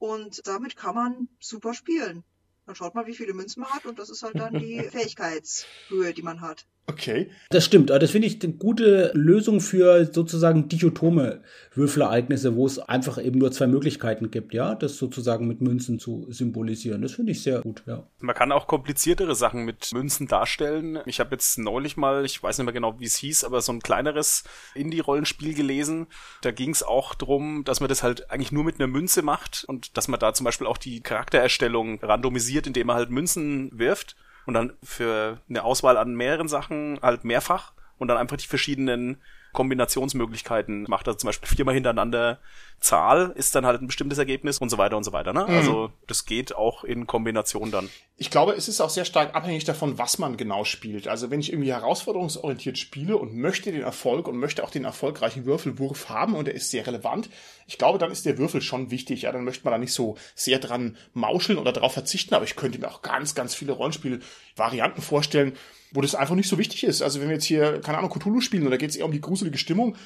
[0.00, 2.24] Und damit kann man super spielen.
[2.64, 6.14] Dann schaut man, wie viele Münzen man hat und das ist halt dann die Fähigkeitshöhe,
[6.14, 6.66] die man hat.
[6.90, 7.30] Okay.
[7.50, 11.42] Das stimmt, aber das finde ich eine gute Lösung für sozusagen dichotome
[11.74, 16.26] Würfelereignisse, wo es einfach eben nur zwei Möglichkeiten gibt, ja, das sozusagen mit Münzen zu
[16.30, 17.02] symbolisieren.
[17.02, 18.06] Das finde ich sehr gut, ja.
[18.18, 20.98] Man kann auch kompliziertere Sachen mit Münzen darstellen.
[21.06, 23.72] Ich habe jetzt neulich mal, ich weiß nicht mehr genau, wie es hieß, aber so
[23.72, 26.08] ein kleineres Indie-Rollenspiel gelesen.
[26.42, 29.64] Da ging es auch drum, dass man das halt eigentlich nur mit einer Münze macht
[29.68, 34.16] und dass man da zum Beispiel auch die Charaktererstellung randomisiert, indem man halt Münzen wirft
[34.46, 39.20] und dann für eine Auswahl an mehreren Sachen halt mehrfach und dann einfach die verschiedenen
[39.52, 41.08] Kombinationsmöglichkeiten macht.
[41.08, 42.38] Also zum Beispiel viermal hintereinander
[42.80, 45.32] Zahl ist dann halt ein bestimmtes Ergebnis und so weiter und so weiter.
[45.32, 45.44] Ne?
[45.44, 47.90] Also das geht auch in Kombination dann.
[48.16, 51.06] Ich glaube, es ist auch sehr stark abhängig davon, was man genau spielt.
[51.06, 55.44] Also wenn ich irgendwie herausforderungsorientiert spiele und möchte den Erfolg und möchte auch den erfolgreichen
[55.44, 57.28] Würfelwurf haben und der ist sehr relevant,
[57.66, 59.22] ich glaube, dann ist der Würfel schon wichtig.
[59.22, 62.34] Ja, dann möchte man da nicht so sehr dran mauscheln oder darauf verzichten.
[62.34, 65.56] Aber ich könnte mir auch ganz, ganz viele Rollenspiel-Varianten vorstellen,
[65.92, 67.02] wo das einfach nicht so wichtig ist.
[67.02, 69.20] Also wenn wir jetzt hier, keine Ahnung, Cthulhu spielen da geht es eher um die
[69.20, 69.96] gruselige Stimmung,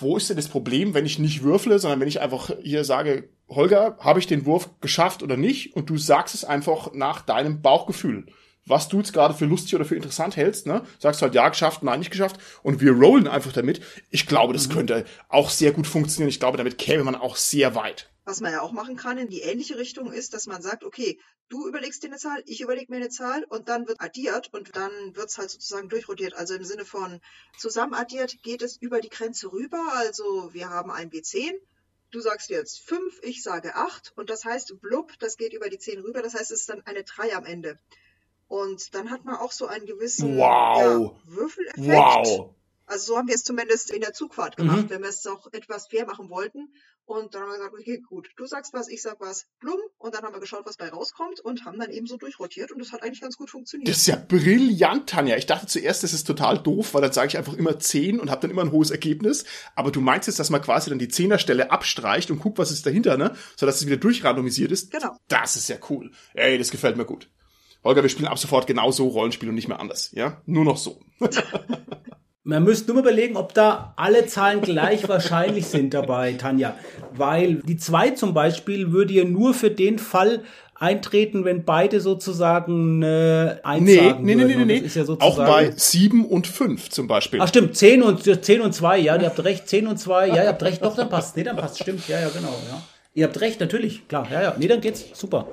[0.00, 3.28] wo ist denn das Problem, wenn ich nicht würfle, sondern wenn ich einfach hier sage,
[3.48, 5.76] Holger, habe ich den Wurf geschafft oder nicht?
[5.76, 8.26] Und du sagst es einfach nach deinem Bauchgefühl.
[8.68, 10.82] Was du jetzt gerade für lustig oder für interessant hältst, ne?
[10.98, 13.80] Sagst halt ja geschafft, nein nicht geschafft und wir rollen einfach damit.
[14.10, 16.30] Ich glaube, das könnte auch sehr gut funktionieren.
[16.30, 18.10] Ich glaube, damit käme man auch sehr weit.
[18.26, 21.20] Was man ja auch machen kann in die ähnliche Richtung ist, dass man sagt, okay,
[21.48, 24.74] du überlegst dir eine Zahl, ich überlege mir eine Zahl und dann wird addiert und
[24.74, 26.34] dann wird's halt sozusagen durchrotiert.
[26.34, 27.20] Also im Sinne von
[27.56, 29.80] zusammen addiert geht es über die Grenze rüber.
[29.92, 31.52] Also wir haben ein B10.
[32.10, 35.78] Du sagst jetzt 5, ich sage 8 und das heißt blub, das geht über die
[35.78, 36.20] 10 rüber.
[36.20, 37.78] Das heißt, es ist dann eine 3 am Ende.
[38.48, 40.78] Und dann hat man auch so einen gewissen Wow.
[40.78, 41.86] ja, Würfeleffekt.
[41.86, 42.54] Wow.
[42.86, 45.88] Also so haben wir es zumindest in der Zugfahrt gemacht, wenn wir es auch etwas
[45.88, 46.72] fair machen wollten.
[47.06, 49.78] Und dann haben wir gesagt, okay, gut, du sagst was, ich sag was, blum.
[49.96, 52.80] Und dann haben wir geschaut, was bei rauskommt und haben dann eben so durchrotiert und
[52.80, 53.88] das hat eigentlich ganz gut funktioniert.
[53.88, 55.36] Das ist ja brillant, Tanja.
[55.36, 58.30] Ich dachte zuerst, das ist total doof, weil dann sage ich einfach immer 10 und
[58.30, 59.44] habe dann immer ein hohes Ergebnis.
[59.76, 62.84] Aber du meinst jetzt, dass man quasi dann die Zehnerstelle abstreicht und guckt, was ist
[62.86, 63.36] dahinter, ne?
[63.54, 64.90] Sodass es wieder durchrandomisiert ist.
[64.90, 65.16] Genau.
[65.28, 66.10] Das ist ja cool.
[66.34, 67.30] Ey, das gefällt mir gut.
[67.84, 70.42] Holger, wir spielen ab sofort genau so Rollenspiel und nicht mehr anders, ja?
[70.44, 71.00] Nur noch so.
[72.48, 76.76] Man müsste nur mal überlegen, ob da alle Zahlen gleich wahrscheinlich sind dabei, Tanja.
[77.12, 80.44] Weil die 2 zum Beispiel würde ja nur für den Fall
[80.76, 84.66] eintreten, wenn beide sozusagen äh, eins Nee, sagen nee, nee, würden.
[84.68, 84.86] nee, nee.
[84.86, 87.40] Ist ja Auch bei 7 und 5 zum Beispiel.
[87.42, 90.42] Ach stimmt, 10 und 10 und 2, ja, ihr habt recht, 10 und 2, ja,
[90.44, 91.36] ihr habt recht, doch, dann passt.
[91.36, 92.80] Nee, dann passt, stimmt, ja, ja, genau, ja.
[93.14, 94.54] Ihr habt recht, natürlich, klar, ja, ja.
[94.56, 95.48] Nee, dann geht's super.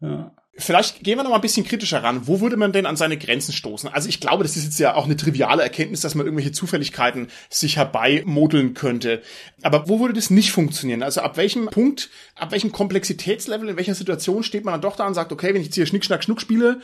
[0.00, 0.32] Ja.
[0.58, 2.26] Vielleicht gehen wir noch mal ein bisschen kritischer ran.
[2.26, 3.88] Wo würde man denn an seine Grenzen stoßen?
[3.88, 7.28] Also ich glaube, das ist jetzt ja auch eine triviale Erkenntnis, dass man irgendwelche Zufälligkeiten
[7.48, 9.22] sich herbeimodeln könnte.
[9.62, 11.02] Aber wo würde das nicht funktionieren?
[11.02, 15.06] Also ab welchem Punkt, ab welchem Komplexitätslevel, in welcher Situation steht man dann doch da
[15.06, 16.82] und sagt, okay, wenn ich jetzt hier Schnick, Schnack, Schnuck spiele,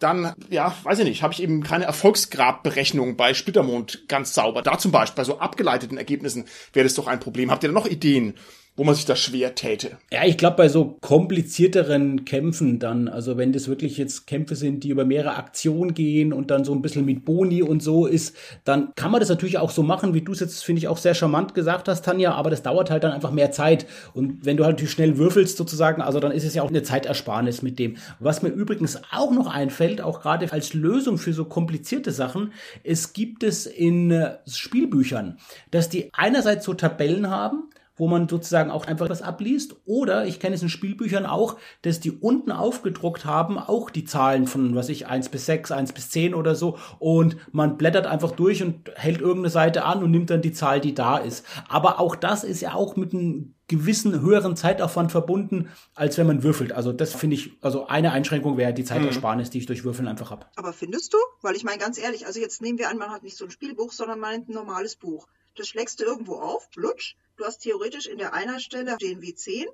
[0.00, 4.62] dann, ja, weiß ich nicht, habe ich eben keine Erfolgsgrabberechnung bei Splittermond ganz sauber.
[4.62, 7.52] Da zum Beispiel, bei so abgeleiteten Ergebnissen wäre das doch ein Problem.
[7.52, 8.34] Habt ihr da noch Ideen?
[8.76, 9.98] Wo man sich da schwer täte.
[10.12, 14.82] Ja, ich glaube, bei so komplizierteren Kämpfen dann, also wenn das wirklich jetzt Kämpfe sind,
[14.82, 18.34] die über mehrere Aktionen gehen und dann so ein bisschen mit Boni und so ist,
[18.64, 20.98] dann kann man das natürlich auch so machen, wie du es jetzt, finde ich, auch
[20.98, 23.86] sehr charmant gesagt hast, Tanja, aber das dauert halt dann einfach mehr Zeit.
[24.12, 26.82] Und wenn du halt natürlich schnell würfelst sozusagen, also dann ist es ja auch eine
[26.82, 27.96] Zeitersparnis mit dem.
[28.18, 33.12] Was mir übrigens auch noch einfällt, auch gerade als Lösung für so komplizierte Sachen, es
[33.12, 35.38] gibt es in Spielbüchern,
[35.70, 39.76] dass die einerseits so Tabellen haben, wo man sozusagen auch einfach was abliest.
[39.84, 44.46] Oder ich kenne es in Spielbüchern auch, dass die unten aufgedruckt haben, auch die Zahlen
[44.46, 46.78] von, was ich, eins bis sechs, eins bis zehn oder so.
[46.98, 50.80] Und man blättert einfach durch und hält irgendeine Seite an und nimmt dann die Zahl,
[50.80, 51.44] die da ist.
[51.68, 56.42] Aber auch das ist ja auch mit einem gewissen höheren Zeitaufwand verbunden, als wenn man
[56.42, 56.72] würfelt.
[56.72, 60.30] Also das finde ich, also eine Einschränkung wäre die Zeitersparnis, die ich durch Würfeln einfach
[60.30, 60.46] habe.
[60.56, 61.18] Aber findest du?
[61.40, 63.50] Weil ich meine ganz ehrlich, also jetzt nehmen wir an, man hat nicht so ein
[63.50, 65.26] Spielbuch, sondern man nimmt ein normales Buch.
[65.56, 69.66] Das schlägst du irgendwo auf, lutsch, Du hast theoretisch in der Einerstelle den wie 10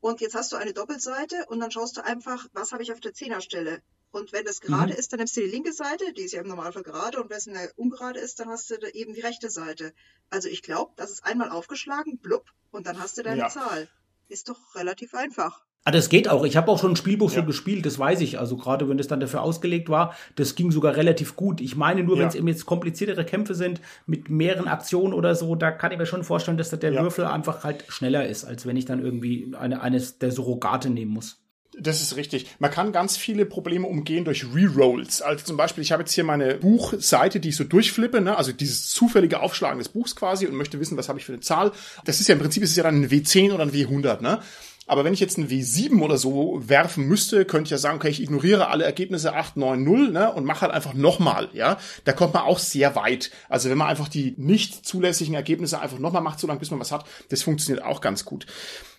[0.00, 3.00] und jetzt hast du eine Doppelseite und dann schaust du einfach, was habe ich auf
[3.00, 3.82] der Zehnerstelle.
[4.10, 4.98] Und wenn das gerade mhm.
[4.98, 7.36] ist, dann nimmst du die linke Seite, die ist ja im Normalfall gerade, und wenn
[7.36, 9.92] es eine ungerade ist, dann hast du eben die rechte Seite.
[10.30, 13.48] Also ich glaube, das ist einmal aufgeschlagen, blub, und dann hast du deine ja.
[13.48, 13.88] Zahl.
[14.28, 15.66] Ist doch relativ einfach.
[15.84, 16.44] Ah, das geht auch.
[16.44, 17.40] Ich habe auch schon ein Spielbuch ja.
[17.40, 18.38] so gespielt, das weiß ich.
[18.38, 21.60] Also gerade wenn das dann dafür ausgelegt war, das ging sogar relativ gut.
[21.60, 22.22] Ich meine nur, ja.
[22.22, 25.98] wenn es eben jetzt kompliziertere Kämpfe sind mit mehreren Aktionen oder so, da kann ich
[25.98, 27.02] mir schon vorstellen, dass da der ja.
[27.02, 31.12] Würfel einfach halt schneller ist, als wenn ich dann irgendwie eine, eines der Surrogate nehmen
[31.12, 31.40] muss.
[31.80, 32.46] Das ist richtig.
[32.58, 35.22] Man kann ganz viele Probleme umgehen durch Rerolls.
[35.22, 38.36] Also zum Beispiel, ich habe jetzt hier meine Buchseite, die ich so durchflippe, ne?
[38.36, 41.40] also dieses zufällige Aufschlagen des Buchs quasi und möchte wissen, was habe ich für eine
[41.40, 41.72] Zahl.
[42.04, 44.20] Das ist ja im Prinzip, ist es ja dann ein W10 oder ein W100.
[44.22, 44.40] Ne?
[44.88, 48.08] Aber wenn ich jetzt ein W7 oder so werfen müsste, könnte ich ja sagen, okay,
[48.08, 51.50] ich ignoriere alle Ergebnisse 8, 9, 0 ne, und mache halt einfach nochmal.
[51.52, 51.76] Ja?
[52.04, 53.30] Da kommt man auch sehr weit.
[53.48, 56.80] Also wenn man einfach die nicht zulässigen Ergebnisse einfach nochmal macht, so lange bis man
[56.80, 58.46] was hat, das funktioniert auch ganz gut.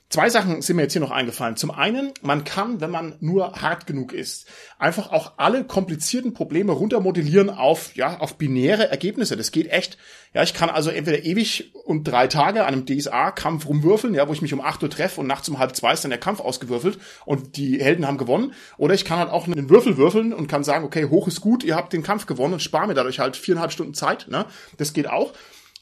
[0.10, 1.56] Zwei Sachen sind mir jetzt hier noch eingefallen.
[1.56, 4.48] Zum einen, man kann, wenn man nur hart genug ist,
[4.80, 9.38] einfach auch alle komplizierten Probleme runtermodellieren auf, ja, auf binäre Ergebnisse.
[9.38, 10.00] Das geht echt.
[10.34, 14.34] Ja, ich kann also entweder ewig und drei Tage an einem DSA-Kampf rumwürfeln, ja, wo
[14.34, 16.40] ich mich um acht Uhr treffe und nachts um halb zwei ist dann der Kampf
[16.40, 18.54] ausgewürfelt und die Helden haben gewonnen.
[18.78, 21.64] Oder ich kann halt auch einen Würfel würfeln und kann sagen, okay, hoch ist gut,
[21.64, 24.28] ihr habt den Kampf gewonnen und spare mir dadurch halt viereinhalb Stunden Zeit.
[24.28, 24.48] Ne?
[24.78, 25.34] Das geht auch.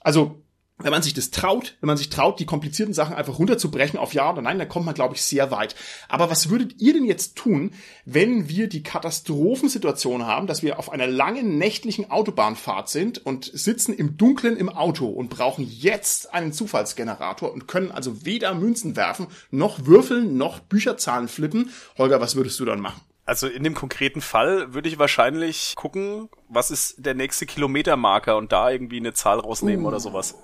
[0.01, 0.43] Also
[0.79, 4.13] wenn man sich das traut, wenn man sich traut, die komplizierten Sachen einfach runterzubrechen auf
[4.13, 5.75] Ja oder Nein, dann kommt man, glaube ich, sehr weit.
[6.07, 7.71] Aber was würdet ihr denn jetzt tun,
[8.05, 13.93] wenn wir die Katastrophensituation haben, dass wir auf einer langen nächtlichen Autobahnfahrt sind und sitzen
[13.93, 19.27] im Dunkeln im Auto und brauchen jetzt einen Zufallsgenerator und können also weder Münzen werfen,
[19.49, 21.71] noch würfeln, noch Bücherzahlen flippen?
[21.97, 23.01] Holger, was würdest du dann machen?
[23.27, 28.53] Also in dem konkreten Fall würde ich wahrscheinlich gucken, was ist der nächste Kilometermarker und
[28.53, 29.89] da irgendwie eine Zahl rausnehmen uh.
[29.89, 30.35] oder sowas.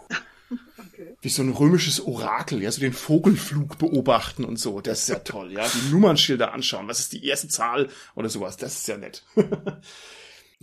[0.77, 1.15] Okay.
[1.21, 4.81] Wie so ein römisches Orakel, ja, so den Vogelflug beobachten und so.
[4.81, 5.65] Das ist ja toll, ja.
[5.65, 6.89] Die Nummernschilder anschauen.
[6.89, 8.57] Was ist die erste Zahl oder sowas?
[8.57, 9.23] Das ist ja nett.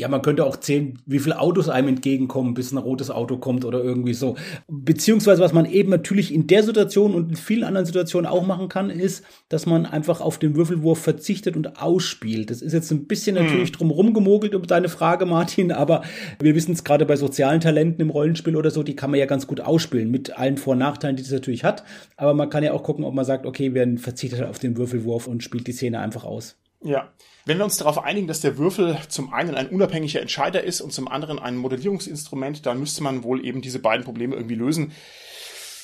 [0.00, 3.64] Ja, man könnte auch zählen, wie viele Autos einem entgegenkommen, bis ein rotes Auto kommt
[3.64, 4.36] oder irgendwie so.
[4.66, 8.68] Beziehungsweise, was man eben natürlich in der Situation und in vielen anderen Situationen auch machen
[8.68, 12.50] kann, ist, dass man einfach auf den Würfelwurf verzichtet und ausspielt.
[12.50, 13.44] Das ist jetzt ein bisschen hm.
[13.44, 16.02] natürlich drumherum gemogelt um deine Frage, Martin, aber
[16.40, 19.26] wir wissen es gerade bei sozialen Talenten im Rollenspiel oder so, die kann man ja
[19.26, 21.84] ganz gut ausspielen, mit allen Vor- und Nachteilen, die das natürlich hat.
[22.16, 25.26] Aber man kann ja auch gucken, ob man sagt, okay, wir verzichtet auf den Würfelwurf
[25.26, 26.56] und spielt die Szene einfach aus.
[26.82, 27.12] Ja.
[27.44, 30.92] Wenn wir uns darauf einigen, dass der Würfel zum einen ein unabhängiger Entscheider ist und
[30.92, 34.92] zum anderen ein Modellierungsinstrument, dann müsste man wohl eben diese beiden Probleme irgendwie lösen.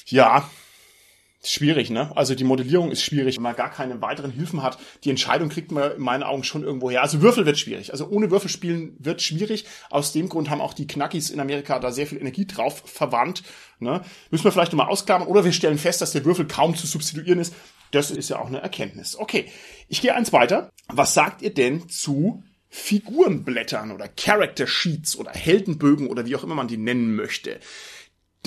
[0.07, 0.49] Ja,
[1.43, 2.15] schwierig, ne?
[2.17, 4.79] Also die Modellierung ist schwierig, wenn man gar keine weiteren Hilfen hat.
[5.05, 7.03] Die Entscheidung kriegt man in meinen Augen schon irgendwo her.
[7.03, 7.93] Also Würfel wird schwierig.
[7.93, 9.65] Also ohne Würfel spielen wird schwierig.
[9.91, 13.43] Aus dem Grund haben auch die Knackis in Amerika da sehr viel Energie drauf verwandt.
[13.79, 14.03] Ne?
[14.31, 15.29] Müssen wir vielleicht nochmal ausklammern.
[15.29, 17.55] Oder wir stellen fest, dass der Würfel kaum zu substituieren ist.
[17.91, 19.17] Das ist ja auch eine Erkenntnis.
[19.17, 19.47] Okay,
[19.89, 20.71] ich gehe eins weiter.
[20.89, 26.55] Was sagt ihr denn zu Figurenblättern oder Character Sheets oder Heldenbögen oder wie auch immer
[26.55, 27.61] man die nennen möchte?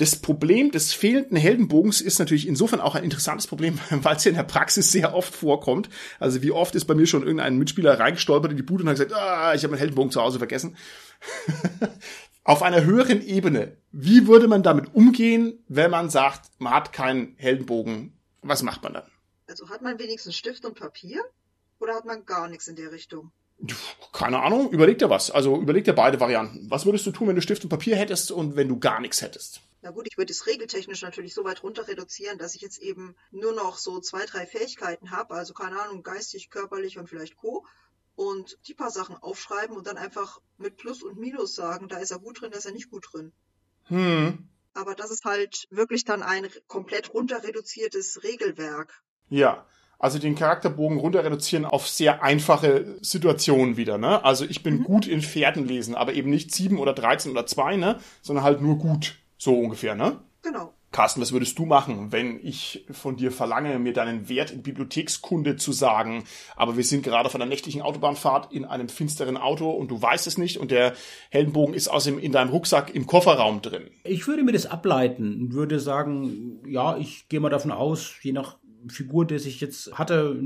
[0.00, 4.30] Das Problem des fehlenden Heldenbogens ist natürlich insofern auch ein interessantes Problem, weil es ja
[4.30, 5.90] in der Praxis sehr oft vorkommt.
[6.18, 8.96] Also wie oft ist bei mir schon irgendein Mitspieler reingestolpert in die Bude und hat
[8.96, 10.76] gesagt, ah, ich habe meinen Heldenbogen zu Hause vergessen.
[12.44, 17.34] Auf einer höheren Ebene, wie würde man damit umgehen, wenn man sagt, man hat keinen
[17.36, 18.14] Heldenbogen?
[18.40, 19.04] Was macht man dann?
[19.50, 21.24] Also hat man wenigstens Stift und Papier
[21.80, 23.32] oder hat man gar nichts in der Richtung?
[24.12, 25.30] Keine Ahnung, überleg dir was.
[25.30, 26.70] Also überleg dir beide Varianten.
[26.70, 29.20] Was würdest du tun, wenn du Stift und Papier hättest und wenn du gar nichts
[29.22, 29.60] hättest?
[29.82, 33.16] Na gut, ich würde es regeltechnisch natürlich so weit runter reduzieren, dass ich jetzt eben
[33.30, 37.66] nur noch so zwei, drei Fähigkeiten habe, also keine Ahnung, geistig, körperlich und vielleicht Co.
[38.14, 42.10] Und die paar Sachen aufschreiben und dann einfach mit Plus und Minus sagen, da ist
[42.10, 43.32] er gut drin, da ist er nicht gut drin.
[43.84, 44.48] Hm.
[44.74, 49.02] Aber das ist halt wirklich dann ein komplett runter reduziertes Regelwerk.
[49.30, 49.64] Ja,
[49.98, 54.24] also den Charakterbogen runter reduzieren auf sehr einfache Situationen wieder, ne?
[54.24, 54.84] Also ich bin mhm.
[54.84, 57.98] gut in Pferden lesen, aber eben nicht sieben oder dreizehn oder zwei, ne?
[58.22, 59.16] Sondern halt nur gut.
[59.36, 60.18] So ungefähr, ne?
[60.42, 60.72] Genau.
[60.92, 65.54] Carsten, was würdest du machen, wenn ich von dir verlange, mir deinen Wert in Bibliothekskunde
[65.56, 66.24] zu sagen,
[66.56, 70.26] aber wir sind gerade von einer nächtlichen Autobahnfahrt in einem finsteren Auto und du weißt
[70.26, 70.94] es nicht und der
[71.30, 73.90] Heldenbogen ist außerdem in deinem Rucksack im Kofferraum drin?
[74.02, 78.32] Ich würde mir das ableiten und würde sagen, ja, ich gehe mal davon aus, je
[78.32, 78.56] nach
[78.88, 80.40] Figur, der sich jetzt hatte,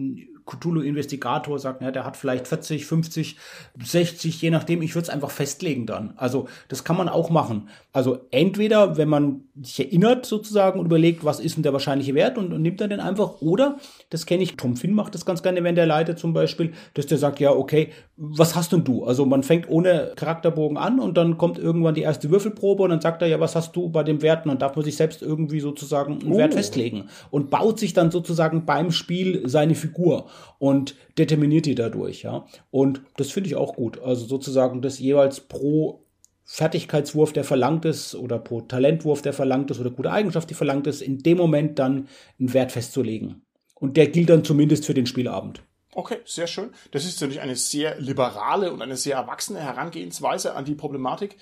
[0.47, 3.37] Cthulhu Investigator sagt, ja, der hat vielleicht 40, 50,
[3.83, 4.83] 60, je nachdem.
[4.83, 6.14] Ich würde es einfach festlegen dann.
[6.16, 7.68] Also das kann man auch machen.
[7.92, 12.38] Also entweder, wenn man sich erinnert sozusagen und überlegt, was ist denn der wahrscheinliche Wert
[12.38, 13.40] und, und nimmt dann den einfach.
[13.40, 13.79] Oder,
[14.11, 17.07] das kenne ich, Tom Finn macht das ganz gerne, wenn der leitet zum Beispiel, dass
[17.07, 19.05] der sagt, ja, okay, was hast denn du?
[19.05, 23.01] Also man fängt ohne Charakterbogen an und dann kommt irgendwann die erste Würfelprobe und dann
[23.01, 24.49] sagt er, ja, was hast du bei dem Werten?
[24.49, 26.38] Und dann darf man sich selbst irgendwie sozusagen einen oh.
[26.38, 30.27] Wert festlegen und baut sich dann sozusagen beim Spiel seine Figur
[30.59, 32.47] und determiniert die dadurch, ja.
[32.73, 34.01] Und das finde ich auch gut.
[34.03, 36.04] Also sozusagen das jeweils pro
[36.44, 40.87] Fertigkeitswurf, der verlangt ist, oder pro Talentwurf, der verlangt ist, oder gute Eigenschaft, die verlangt
[40.87, 43.42] ist, in dem Moment dann einen Wert festzulegen.
[43.74, 45.62] Und der gilt dann zumindest für den Spielabend.
[45.94, 46.70] Okay, sehr schön.
[46.90, 51.37] Das ist natürlich eine sehr liberale und eine sehr erwachsene Herangehensweise an die Problematik.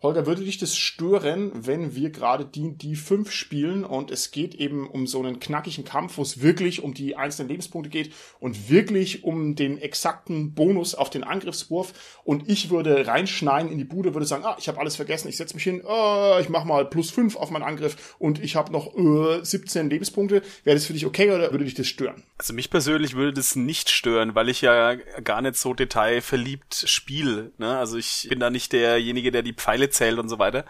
[0.00, 4.54] Holger, würde dich das stören, wenn wir gerade die, die fünf spielen und es geht
[4.54, 8.70] eben um so einen knackigen Kampf, wo es wirklich um die einzelnen Lebenspunkte geht und
[8.70, 14.14] wirklich um den exakten Bonus auf den Angriffswurf und ich würde reinschneiden in die Bude,
[14.14, 16.84] würde sagen, ah, ich habe alles vergessen, ich setze mich hin, äh, ich mache mal
[16.84, 20.42] plus fünf auf meinen Angriff und ich habe noch äh, 17 Lebenspunkte.
[20.62, 22.22] Wäre das für dich okay oder würde dich das stören?
[22.38, 27.50] Also mich persönlich würde das nicht stören, weil ich ja gar nicht so detailverliebt spiele.
[27.58, 27.76] Ne?
[27.76, 30.64] Also ich bin da nicht derjenige, der die Pfeile zählt und so weiter.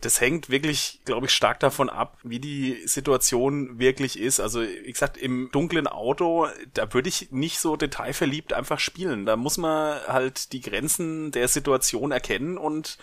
[0.00, 4.40] Das hängt wirklich, glaube ich, stark davon ab, wie die Situation wirklich ist.
[4.40, 9.26] Also, wie gesagt, im dunklen Auto, da würde ich nicht so detailverliebt einfach spielen.
[9.26, 12.96] Da muss man halt die Grenzen der Situation erkennen und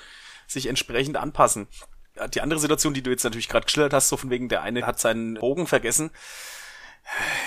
[0.47, 1.67] sich entsprechend anpassen.
[2.33, 4.87] Die andere Situation, die du jetzt natürlich gerade geschildert hast, so von wegen, der eine
[4.87, 6.09] hat seinen Bogen vergessen.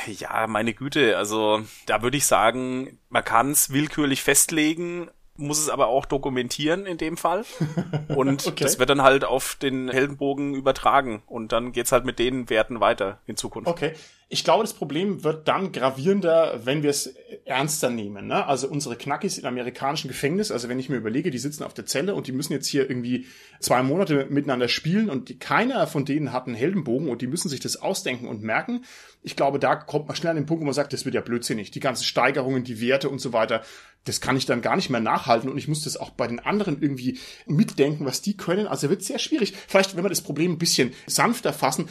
[0.07, 5.69] Ja, meine Güte, also da würde ich sagen, man kann es willkürlich festlegen, muss es
[5.69, 7.45] aber auch dokumentieren in dem Fall.
[8.09, 8.65] Und okay.
[8.65, 11.23] das wird dann halt auf den Heldenbogen übertragen.
[11.27, 13.69] Und dann geht's halt mit den Werten weiter in Zukunft.
[13.69, 13.93] Okay.
[14.33, 18.29] Ich glaube, das Problem wird dann gravierender, wenn wir es ernster nehmen.
[18.29, 18.47] Ne?
[18.47, 21.85] Also unsere Knackis im amerikanischen Gefängnis, also wenn ich mir überlege, die sitzen auf der
[21.85, 23.27] Zelle und die müssen jetzt hier irgendwie
[23.59, 27.49] zwei Monate miteinander spielen und die, keiner von denen hat einen Heldenbogen und die müssen
[27.49, 28.85] sich das ausdenken und merken.
[29.23, 31.21] Ich glaube, da kommt man schnell an den Punkt, wo man sagt, das wird ja
[31.21, 31.71] blödsinnig.
[31.71, 33.63] Die ganzen Steigerungen, die Werte und so weiter,
[34.05, 36.41] das kann ich dann gar nicht mehr nachhalten und ich muss das auch bei den
[36.41, 38.67] anderen irgendwie mitdenken, was die können.
[38.67, 39.55] Also wird sehr schwierig.
[39.69, 41.89] Vielleicht, wenn wir das Problem ein bisschen sanfter fassen,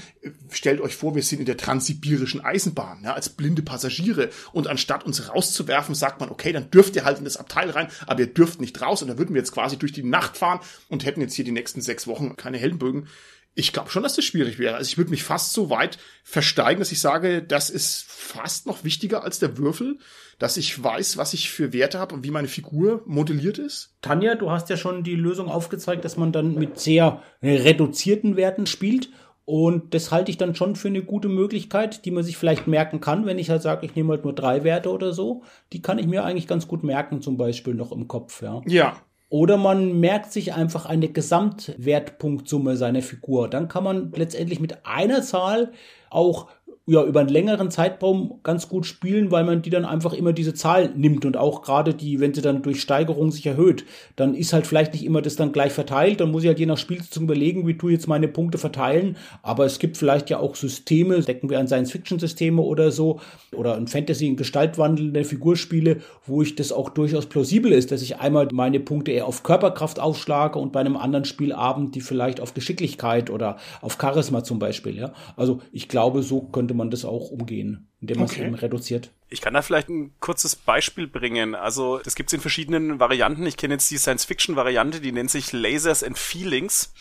[0.50, 5.06] stellt euch vor, wir sind in der transsibirischen Eisenbahn, ja, als blinde Passagiere und anstatt
[5.06, 8.34] uns rauszuwerfen, sagt man, okay, dann dürft ihr halt in das Abteil rein, aber ihr
[8.34, 11.22] dürft nicht raus und dann würden wir jetzt quasi durch die Nacht fahren und hätten
[11.22, 13.08] jetzt hier die nächsten sechs Wochen keine Heldenbögen.
[13.56, 14.76] Ich glaube schon, dass das schwierig wäre.
[14.76, 18.84] Also ich würde mich fast so weit versteigen, dass ich sage, das ist fast noch
[18.84, 19.98] wichtiger als der Würfel,
[20.38, 23.96] dass ich weiß, was ich für Werte habe und wie meine Figur modelliert ist.
[24.02, 28.66] Tanja, du hast ja schon die Lösung aufgezeigt, dass man dann mit sehr reduzierten Werten
[28.66, 29.10] spielt.
[29.44, 33.02] Und das halte ich dann schon für eine gute Möglichkeit, die man sich vielleicht merken
[33.02, 35.42] kann, wenn ich halt sage, ich nehme halt nur drei Werte oder so.
[35.74, 38.62] Die kann ich mir eigentlich ganz gut merken, zum Beispiel noch im Kopf, ja.
[38.68, 43.48] Ja, oder man merkt sich einfach eine Gesamtwertpunktsumme seiner Figur.
[43.48, 45.72] Dann kann man letztendlich mit einer Zahl
[46.10, 46.48] auch
[46.90, 50.56] ja, über einen längeren Zeitraum ganz gut spielen, weil man die dann einfach immer diese
[50.56, 54.54] Zahl nimmt und auch gerade die, wenn sie dann durch Steigerung sich erhöht, dann ist
[54.54, 57.26] halt vielleicht nicht immer das dann gleich verteilt, dann muss ich halt je nach Spielsitzung
[57.26, 61.22] überlegen, wie tue ich jetzt meine Punkte verteilen, aber es gibt vielleicht ja auch Systeme,
[61.22, 63.20] denken wir an Science-Fiction-Systeme oder so,
[63.56, 68.18] oder ein Fantasy, ein gestaltwandelnde Figurspiele, wo ich das auch durchaus plausibel ist, dass ich
[68.18, 72.54] einmal meine Punkte eher auf Körperkraft aufschlage und bei einem anderen Spielabend die vielleicht auf
[72.54, 75.14] Geschicklichkeit oder auf Charisma zum Beispiel, ja.
[75.36, 78.42] Also ich glaube, so könnte man das auch umgehen, indem man okay.
[78.42, 79.12] es eben reduziert.
[79.30, 81.56] Ich kann da vielleicht ein kurzes Beispiel bringen.
[81.56, 83.46] Also, das gibt's in verschiedenen Varianten.
[83.46, 86.94] Ich kenne jetzt die Science-Fiction-Variante, die nennt sich Lasers and Feelings.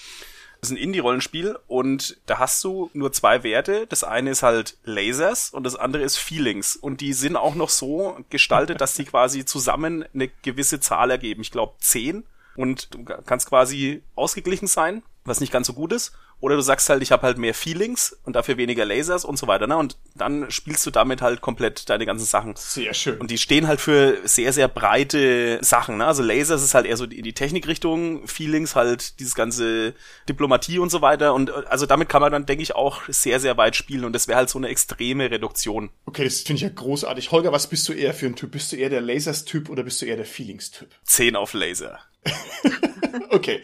[0.61, 3.87] Das ist ein Indie-Rollenspiel und da hast du nur zwei Werte.
[3.87, 6.75] Das eine ist halt Lasers und das andere ist Feelings.
[6.75, 11.43] Und die sind auch noch so gestaltet, dass sie quasi zusammen eine gewisse Zahl ergeben.
[11.43, 12.25] Ich glaube zehn.
[12.57, 16.13] Und du kannst quasi ausgeglichen sein was nicht ganz so gut ist.
[16.41, 19.49] Oder du sagst halt, ich habe halt mehr Feelings und dafür weniger Lasers und so
[19.49, 19.67] weiter.
[19.67, 19.77] Ne?
[19.77, 22.55] Und dann spielst du damit halt komplett deine ganzen Sachen.
[22.57, 23.19] Sehr schön.
[23.19, 25.99] Und die stehen halt für sehr, sehr breite Sachen.
[25.99, 26.07] Ne?
[26.07, 29.95] Also Lasers ist halt eher so in die Technikrichtung, Feelings halt dieses ganze
[30.29, 31.35] Diplomatie und so weiter.
[31.35, 34.05] Und also damit kann man dann, denke ich, auch sehr, sehr weit spielen.
[34.05, 35.91] Und das wäre halt so eine extreme Reduktion.
[36.07, 37.33] Okay, das finde ich ja großartig.
[37.33, 38.53] Holger, was bist du eher für ein Typ?
[38.53, 40.89] Bist du eher der Lasers-Typ oder bist du eher der Feelings-Typ?
[41.03, 41.99] Zehn auf Laser.
[43.31, 43.61] okay.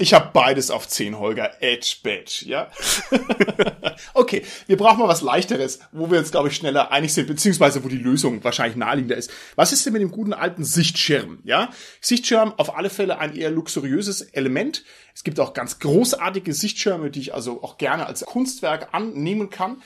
[0.00, 1.62] Ich habe beides auf 10, Holger.
[1.62, 2.70] Edge Badge, ja?
[4.14, 7.84] okay, wir brauchen mal was leichteres, wo wir uns, glaube ich, schneller einig sind, beziehungsweise
[7.84, 9.30] wo die Lösung wahrscheinlich naheliegender ist.
[9.56, 11.68] Was ist denn mit dem guten alten Sichtschirm, ja?
[12.00, 14.84] Sichtschirm auf alle Fälle ein eher luxuriöses Element.
[15.14, 19.82] Es gibt auch ganz großartige Sichtschirme, die ich also auch gerne als Kunstwerk annehmen kann.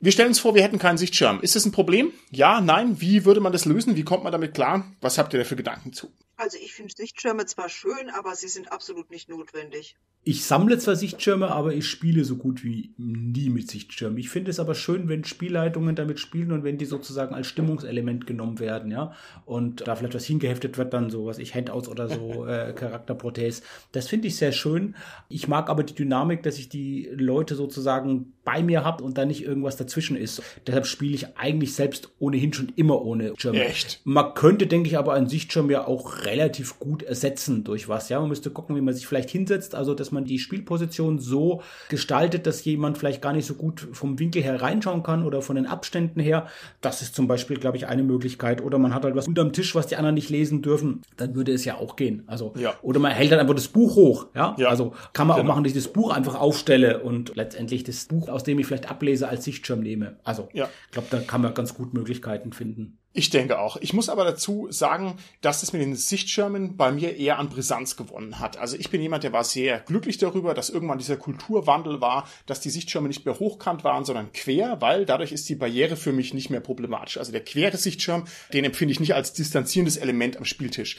[0.00, 1.38] Wir stellen uns vor, wir hätten keinen Sichtschirm.
[1.40, 2.12] Ist das ein Problem?
[2.32, 3.00] Ja, nein?
[3.00, 3.94] Wie würde man das lösen?
[3.94, 4.90] Wie kommt man damit klar?
[5.00, 6.10] Was habt ihr da für Gedanken zu?
[6.36, 9.96] Also ich finde Sichtschirme zwar schön, aber sie sind absolut nicht notwendig.
[10.28, 14.18] Ich sammle zwar Sichtschirme, aber ich spiele so gut wie nie mit Sichtschirmen.
[14.18, 18.26] Ich finde es aber schön, wenn Spielleitungen damit spielen und wenn die sozusagen als Stimmungselement
[18.26, 19.12] genommen werden, ja.
[19.44, 23.62] Und da vielleicht was hingeheftet wird, dann so was ich Handouts oder so äh, Charakterprothese.
[23.92, 24.96] Das finde ich sehr schön.
[25.28, 29.26] Ich mag aber die Dynamik, dass ich die Leute sozusagen bei mir habe und da
[29.26, 30.40] nicht irgendwas dazwischen ist.
[30.66, 33.56] Deshalb spiele ich eigentlich selbst ohnehin schon immer ohne Schirm.
[33.56, 34.00] Echt?
[34.04, 38.08] Man könnte, denke ich, aber einen Sichtschirm ja auch relativ gut ersetzen durch was.
[38.08, 41.60] Ja, man müsste gucken, wie man sich vielleicht hinsetzt, also dass man die Spielposition so
[41.88, 45.56] gestaltet, dass jemand vielleicht gar nicht so gut vom Winkel her reinschauen kann oder von
[45.56, 46.46] den Abständen her.
[46.80, 48.62] Das ist zum Beispiel, glaube ich, eine Möglichkeit.
[48.62, 51.02] Oder man hat halt was unterm Tisch, was die anderen nicht lesen dürfen.
[51.16, 52.22] Dann würde es ja auch gehen.
[52.28, 52.74] Also ja.
[52.82, 54.26] oder man hält dann einfach das Buch hoch.
[54.36, 54.68] Ja, ja.
[54.68, 55.44] also kann man genau.
[55.44, 58.66] auch machen, dass ich das Buch einfach aufstelle und letztendlich das Buch, aus dem ich
[58.66, 60.20] vielleicht ablese, als Sichtschirm nehme.
[60.22, 60.68] Also ja.
[60.84, 62.98] ich glaube, da kann man ganz gut Möglichkeiten finden.
[63.14, 63.78] Ich denke auch.
[63.78, 67.96] Ich muss aber dazu sagen, dass es mit den Sichtschirmen bei mir eher an Brisanz
[67.96, 68.58] gewonnen hat.
[68.58, 72.60] Also ich bin jemand, der war sehr glücklich darüber, dass irgendwann dieser Kulturwandel war, dass
[72.60, 76.34] die Sichtschirme nicht mehr hochkant waren, sondern quer, weil dadurch ist die Barriere für mich
[76.34, 77.16] nicht mehr problematisch.
[77.16, 80.98] Also der quere Sichtschirm, den empfinde ich nicht als distanzierendes Element am Spieltisch.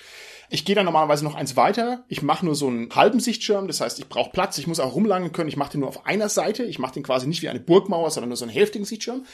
[0.49, 2.03] Ich gehe dann normalerweise noch eins weiter.
[2.07, 4.95] Ich mache nur so einen halben Sichtschirm, das heißt, ich brauche Platz, ich muss auch
[4.95, 5.49] rumlangen können.
[5.49, 6.63] Ich mache den nur auf einer Seite.
[6.63, 9.25] Ich mache den quasi nicht wie eine Burgmauer, sondern nur so einen hälftigen Sichtschirm.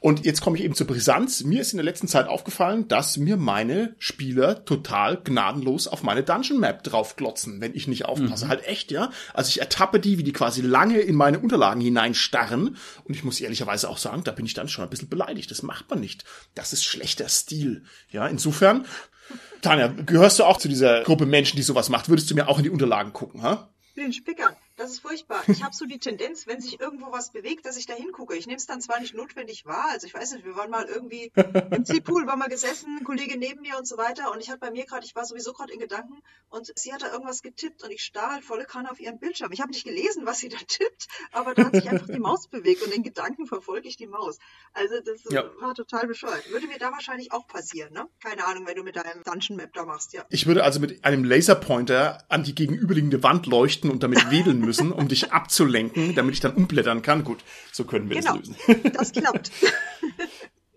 [0.00, 1.44] Und jetzt komme ich eben zur Brisanz.
[1.44, 6.22] Mir ist in der letzten Zeit aufgefallen, dass mir meine Spieler total gnadenlos auf meine
[6.22, 8.46] Dungeon Map draufglotzen, wenn ich nicht aufpasse.
[8.46, 8.48] Mhm.
[8.48, 9.10] Halt echt, ja.
[9.32, 12.76] Also ich ertappe die, wie die quasi lange in meine Unterlagen hineinstarren.
[13.04, 15.50] Und ich muss ehrlicherweise auch sagen, da bin ich dann schon ein bisschen beleidigt.
[15.50, 16.24] Das macht man nicht.
[16.54, 17.84] Das ist schlechter Stil.
[18.10, 18.86] Ja, insofern,
[19.62, 22.08] Tanja, gehörst du auch zu dieser Gruppe Menschen, die sowas macht?
[22.08, 23.68] Würdest du mir auch in die Unterlagen gucken, ha?
[23.96, 24.54] Den Spickern.
[24.76, 25.42] Das ist furchtbar.
[25.46, 28.34] Ich habe so die Tendenz, wenn sich irgendwo was bewegt, dass ich da hingucke.
[28.34, 30.86] Ich nehme es dann zwar nicht notwendig wahr, also ich weiß nicht, wir waren mal
[30.86, 31.30] irgendwie
[31.70, 34.58] im Zielpool, waren mal gesessen, ein Kollege neben mir und so weiter und ich hatte
[34.58, 36.20] bei mir gerade, ich war sowieso gerade in Gedanken
[36.50, 39.52] und sie hat da irgendwas getippt und ich starr halt volle Kanne auf ihren Bildschirm.
[39.52, 42.48] Ich habe nicht gelesen, was sie da tippt, aber da hat sich einfach die Maus
[42.48, 44.38] bewegt und in Gedanken verfolge ich die Maus.
[44.72, 45.44] Also das ja.
[45.60, 46.50] war total bescheuert.
[46.50, 48.08] Würde mir da wahrscheinlich auch passieren, ne?
[48.20, 50.24] Keine Ahnung, wenn du mit deinem Dungeon Map da machst, ja.
[50.30, 54.92] Ich würde also mit einem Laserpointer an die gegenüberliegende Wand leuchten und damit wedeln müssen,
[54.92, 57.24] um dich abzulenken, damit ich dann umblättern kann.
[57.24, 57.38] Gut,
[57.72, 58.92] so können wir genau, das lösen.
[58.92, 59.50] Das klappt.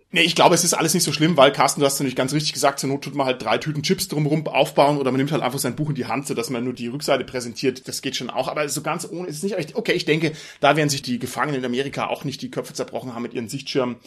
[0.09, 2.33] Nee, ich glaube, es ist alles nicht so schlimm, weil Carsten, du hast natürlich ganz
[2.33, 5.33] richtig gesagt, zur Not tut man halt drei Tüten Chips drumherum aufbauen oder man nimmt
[5.33, 7.89] halt einfach sein Buch in die Hand, sodass man nur die Rückseite präsentiert.
[7.89, 9.75] Das geht schon auch, aber so ganz ohne ist es nicht.
[9.75, 10.31] Okay, ich denke,
[10.61, 13.49] da werden sich die Gefangenen in Amerika auch nicht die Köpfe zerbrochen haben mit ihren
[13.49, 13.97] Sichtschirmen.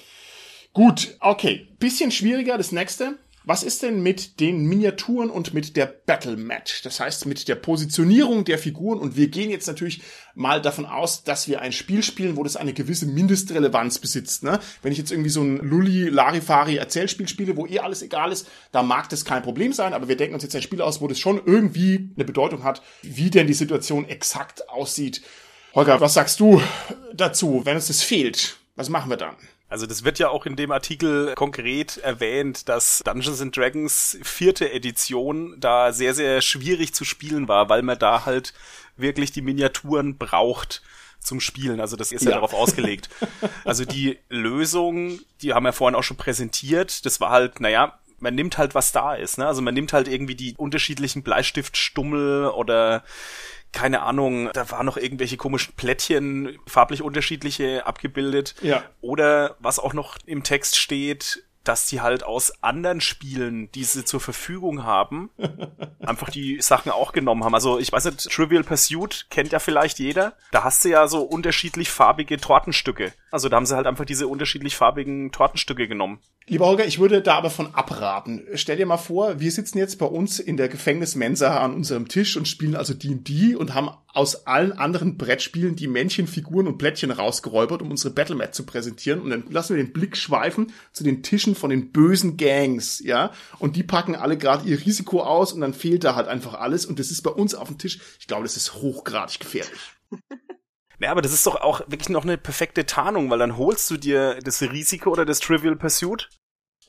[0.72, 1.68] Gut, okay.
[1.78, 3.18] Bisschen schwieriger, das nächste.
[3.44, 6.84] Was ist denn mit den Miniaturen und mit der Battle Mat?
[6.84, 8.98] Das heißt, mit der Positionierung der Figuren.
[8.98, 10.02] Und wir gehen jetzt natürlich
[10.34, 14.42] mal davon aus, dass wir ein Spiel spielen, wo das eine gewisse Mindestrelevanz besitzt.
[14.42, 14.60] Ne?
[14.82, 18.46] Wenn ich jetzt irgendwie so ein Lulli, Larifari Erzählspiel spiele, wo eh alles egal ist,
[18.72, 19.94] da mag das kein Problem sein.
[19.94, 22.82] Aber wir denken uns jetzt ein Spiel aus, wo das schon irgendwie eine Bedeutung hat,
[23.00, 25.22] wie denn die Situation exakt aussieht.
[25.74, 26.60] Holger, was sagst du
[27.14, 28.58] dazu, wenn es das fehlt?
[28.76, 29.36] Was machen wir dann?
[29.70, 34.72] Also das wird ja auch in dem Artikel konkret erwähnt, dass Dungeons and Dragons vierte
[34.72, 38.52] Edition da sehr, sehr schwierig zu spielen war, weil man da halt
[38.96, 40.82] wirklich die Miniaturen braucht
[41.20, 41.80] zum Spielen.
[41.80, 43.08] Also das ist ja, ja darauf ausgelegt.
[43.64, 48.34] Also die Lösung, die haben wir vorhin auch schon präsentiert, das war halt, naja, man
[48.34, 49.38] nimmt halt, was da ist.
[49.38, 49.46] Ne?
[49.46, 53.04] Also man nimmt halt irgendwie die unterschiedlichen Bleistiftstummel oder
[53.72, 58.54] keine Ahnung, da waren noch irgendwelche komischen Plättchen, farblich unterschiedliche abgebildet.
[58.62, 58.82] Ja.
[59.00, 64.04] Oder was auch noch im Text steht, dass die halt aus anderen Spielen, die sie
[64.04, 65.30] zur Verfügung haben,
[66.00, 67.54] einfach die Sachen auch genommen haben.
[67.54, 70.34] Also ich weiß nicht, Trivial Pursuit kennt ja vielleicht jeder.
[70.52, 73.12] Da hast du ja so unterschiedlich farbige Tortenstücke.
[73.30, 76.20] Also da haben sie halt einfach diese unterschiedlich farbigen Tortenstücke genommen.
[76.50, 78.44] Lieber Holger, ich würde da aber von abraten.
[78.54, 82.36] Stell dir mal vor, wir sitzen jetzt bei uns in der Gefängnismensa an unserem Tisch
[82.36, 87.12] und spielen also D&D und haben aus allen anderen Brettspielen die Männchen, Figuren und Plättchen
[87.12, 89.20] rausgeräubert, um unsere Battlemat zu präsentieren.
[89.20, 93.30] Und dann lassen wir den Blick schweifen zu den Tischen von den bösen Gangs, ja.
[93.60, 96.84] Und die packen alle gerade ihr Risiko aus und dann fehlt da halt einfach alles.
[96.84, 98.00] Und das ist bei uns auf dem Tisch.
[98.18, 99.78] Ich glaube, das ist hochgradig gefährlich.
[101.02, 103.96] Ja, aber das ist doch auch wirklich noch eine perfekte Tarnung, weil dann holst du
[103.96, 106.28] dir das Risiko oder das Trivial Pursuit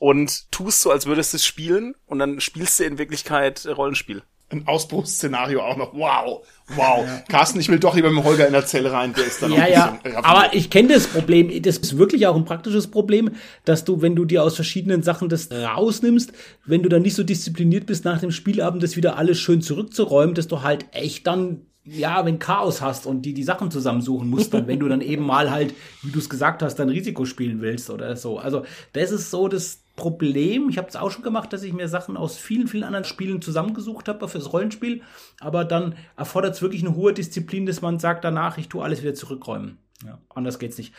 [0.02, 4.24] und tust so, als würdest du es spielen und dann spielst du in Wirklichkeit Rollenspiel.
[4.48, 5.94] Ein Ausbruchsszenario auch noch.
[5.94, 6.44] Wow,
[6.74, 7.06] wow.
[7.06, 7.22] Ja.
[7.28, 9.68] Carsten, ich will doch lieber mit Holger in der Zelle rein, der ist dann ja,
[9.68, 10.00] ja.
[10.24, 13.30] Aber ich kenne das Problem, das ist wirklich auch ein praktisches Problem,
[13.64, 16.32] dass du, wenn du dir aus verschiedenen Sachen das rausnimmst,
[16.66, 20.34] wenn du dann nicht so diszipliniert bist, nach dem Spielabend das wieder alles schön zurückzuräumen,
[20.34, 24.54] dass du halt echt dann ja, wenn Chaos hast und die die Sachen zusammensuchen musst,
[24.54, 27.60] dann wenn du dann eben mal halt, wie du es gesagt hast, dein Risiko spielen
[27.60, 28.38] willst oder so.
[28.38, 30.68] Also das ist so das Problem.
[30.68, 33.42] Ich habe es auch schon gemacht, dass ich mir Sachen aus vielen, vielen anderen Spielen
[33.42, 35.02] zusammengesucht habe fürs Rollenspiel.
[35.40, 39.02] Aber dann erfordert es wirklich eine hohe Disziplin, dass man sagt danach, ich tue alles
[39.02, 39.78] wieder zurückräumen.
[40.04, 40.94] Ja, anders geht's nicht.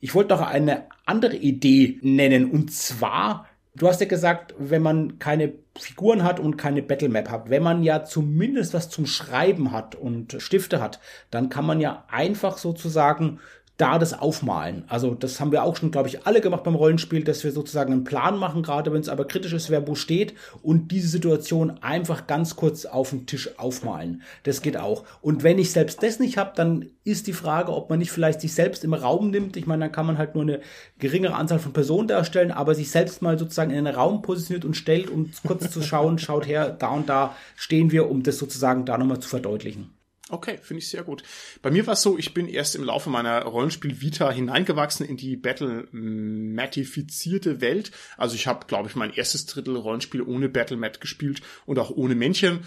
[0.00, 5.18] Ich wollte noch eine andere Idee nennen und zwar Du hast ja gesagt, wenn man
[5.18, 9.94] keine Figuren hat und keine Battlemap hat, wenn man ja zumindest was zum Schreiben hat
[9.94, 13.40] und Stifte hat, dann kann man ja einfach sozusagen
[13.82, 14.84] da das aufmalen.
[14.86, 17.92] Also das haben wir auch schon, glaube ich, alle gemacht beim Rollenspiel, dass wir sozusagen
[17.92, 21.78] einen Plan machen, gerade wenn es aber kritisch ist, wer wo steht und diese Situation
[21.82, 24.22] einfach ganz kurz auf den Tisch aufmalen.
[24.44, 25.02] Das geht auch.
[25.20, 28.40] Und wenn ich selbst das nicht habe, dann ist die Frage, ob man nicht vielleicht
[28.40, 29.56] sich selbst im Raum nimmt.
[29.56, 30.60] Ich meine, dann kann man halt nur eine
[31.00, 34.76] geringere Anzahl von Personen darstellen, aber sich selbst mal sozusagen in einen Raum positioniert und
[34.76, 38.84] stellt, um kurz zu schauen, schaut her, da und da stehen wir, um das sozusagen
[38.84, 39.90] da nochmal zu verdeutlichen.
[40.32, 41.22] Okay, finde ich sehr gut.
[41.60, 45.36] Bei mir war es so, ich bin erst im Laufe meiner Rollenspiel-Vita hineingewachsen in die
[45.36, 47.90] Battle-matifizierte Welt.
[48.16, 52.14] Also ich habe, glaube ich, mein erstes Drittel Rollenspiel ohne Battle-Mat gespielt und auch ohne
[52.14, 52.60] Männchen.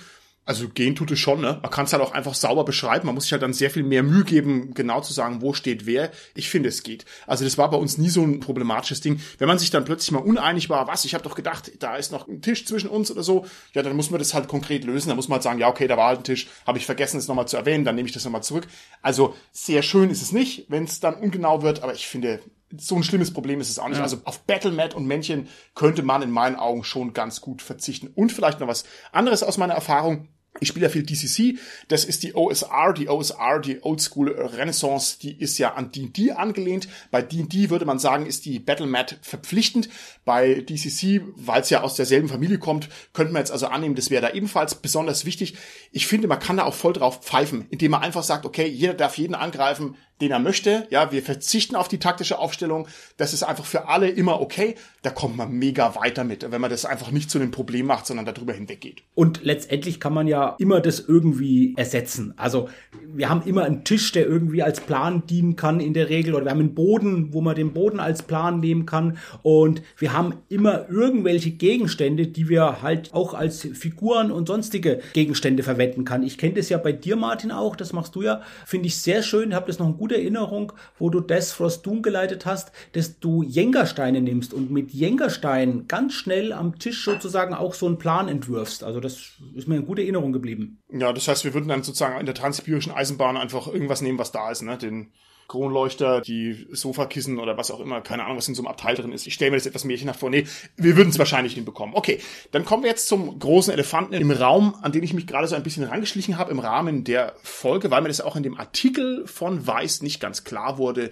[0.48, 1.60] Also gehen tut es schon, ne?
[1.64, 3.08] Man kann es halt auch einfach sauber beschreiben.
[3.08, 5.88] Man muss sich halt dann sehr viel mehr Mühe geben, genau zu sagen, wo steht
[5.88, 6.12] wer.
[6.36, 7.04] Ich finde, es geht.
[7.26, 9.20] Also das war bei uns nie so ein problematisches Ding.
[9.40, 12.12] Wenn man sich dann plötzlich mal uneinig war, was, ich habe doch gedacht, da ist
[12.12, 15.08] noch ein Tisch zwischen uns oder so, ja, dann muss man das halt konkret lösen.
[15.08, 17.18] Dann muss man halt sagen, ja, okay, da war halt ein Tisch, habe ich vergessen,
[17.18, 18.68] es nochmal zu erwähnen, dann nehme ich das nochmal zurück.
[19.02, 22.40] Also sehr schön ist es nicht, wenn es dann ungenau wird, aber ich finde,
[22.78, 23.98] so ein schlimmes Problem ist es auch nicht.
[23.98, 24.04] Ja.
[24.04, 28.08] Also auf Battlemat und Männchen könnte man in meinen Augen schon ganz gut verzichten.
[28.14, 30.28] Und vielleicht noch was anderes aus meiner Erfahrung.
[30.62, 31.58] Ich spiele ja viel DCC.
[31.90, 35.20] Das ist die OSR, die OSR, die Old School Renaissance.
[35.20, 36.88] Die ist ja an D&D angelehnt.
[37.12, 39.90] Bei D&D würde man sagen, ist die Battlemat verpflichtend.
[40.24, 44.10] Bei DCC, weil es ja aus derselben Familie kommt, könnte man jetzt also annehmen, das
[44.10, 45.56] wäre da ebenfalls besonders wichtig.
[45.92, 48.94] Ich finde, man kann da auch voll drauf pfeifen, indem man einfach sagt, okay, jeder
[48.94, 50.88] darf jeden angreifen, den er möchte.
[50.90, 52.88] Ja, wir verzichten auf die taktische Aufstellung.
[53.18, 54.76] Das ist einfach für alle immer okay.
[55.02, 58.08] Da kommt man mega weiter mit, wenn man das einfach nicht zu einem Problem macht,
[58.08, 59.04] sondern darüber hinweggeht.
[59.14, 62.34] Und letztendlich kann man ja immer das irgendwie ersetzen.
[62.38, 62.70] Also
[63.14, 66.46] wir haben immer einen Tisch, der irgendwie als Plan dienen kann in der Regel, oder
[66.46, 69.18] wir haben einen Boden, wo man den Boden als Plan nehmen kann.
[69.44, 75.64] Und wir haben immer irgendwelche Gegenstände, die wir halt auch als Figuren und sonstige Gegenstände
[75.64, 76.24] verwenden kann.
[76.24, 77.76] Ich kenne das ja bei dir, Martin, auch.
[77.76, 78.42] Das machst du ja.
[78.66, 79.54] Finde ich sehr schön.
[79.54, 83.42] Habe das noch ein gute Erinnerung, wo du Death Frost Doom geleitet hast, dass du
[83.42, 88.84] Jengersteine nimmst und mit Jengersteinen ganz schnell am Tisch sozusagen auch so einen Plan entwirfst.
[88.84, 90.78] Also das ist mir eine gute Erinnerung geblieben.
[90.92, 94.32] Ja, das heißt, wir würden dann sozusagen in der transsibirischen Eisenbahn einfach irgendwas nehmen, was
[94.32, 94.78] da ist, ne?
[94.78, 95.12] Den
[95.48, 99.12] Kronleuchter, die Sofakissen oder was auch immer, keine Ahnung, was in so einem Abteil drin
[99.12, 99.28] ist.
[99.28, 100.30] Ich stelle mir das etwas märchenhaft vor.
[100.30, 101.96] Nee, wir würden es wahrscheinlich hinbekommen.
[101.96, 102.20] Okay,
[102.52, 105.56] dann kommen wir jetzt zum großen Elefanten im Raum, an den ich mich gerade so
[105.56, 109.28] ein bisschen rangeschlichen habe im Rahmen der Folge, weil mir das auch in dem Artikel
[109.28, 111.12] von Weiß nicht ganz klar wurde.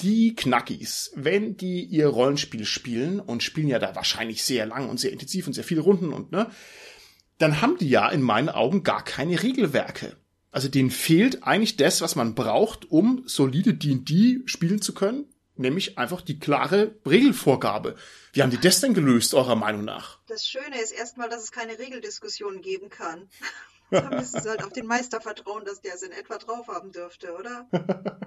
[0.00, 4.98] Die Knackis, wenn die ihr Rollenspiel spielen und spielen ja da wahrscheinlich sehr lang und
[4.98, 6.50] sehr intensiv und sehr viele Runden und ne,
[7.38, 10.16] dann haben die ja in meinen Augen gar keine Regelwerke.
[10.54, 15.98] Also denen fehlt eigentlich das, was man braucht, um solide D&D spielen zu können, nämlich
[15.98, 17.96] einfach die klare Regelvorgabe.
[18.32, 20.20] Wie haben die das denn gelöst, eurer Meinung nach?
[20.28, 23.28] Das Schöne ist erstmal, dass es keine Regeldiskussion geben kann.
[23.90, 26.92] da müssen sie halt auf den Meister vertrauen, dass der es in etwa drauf haben
[26.92, 27.68] dürfte, oder?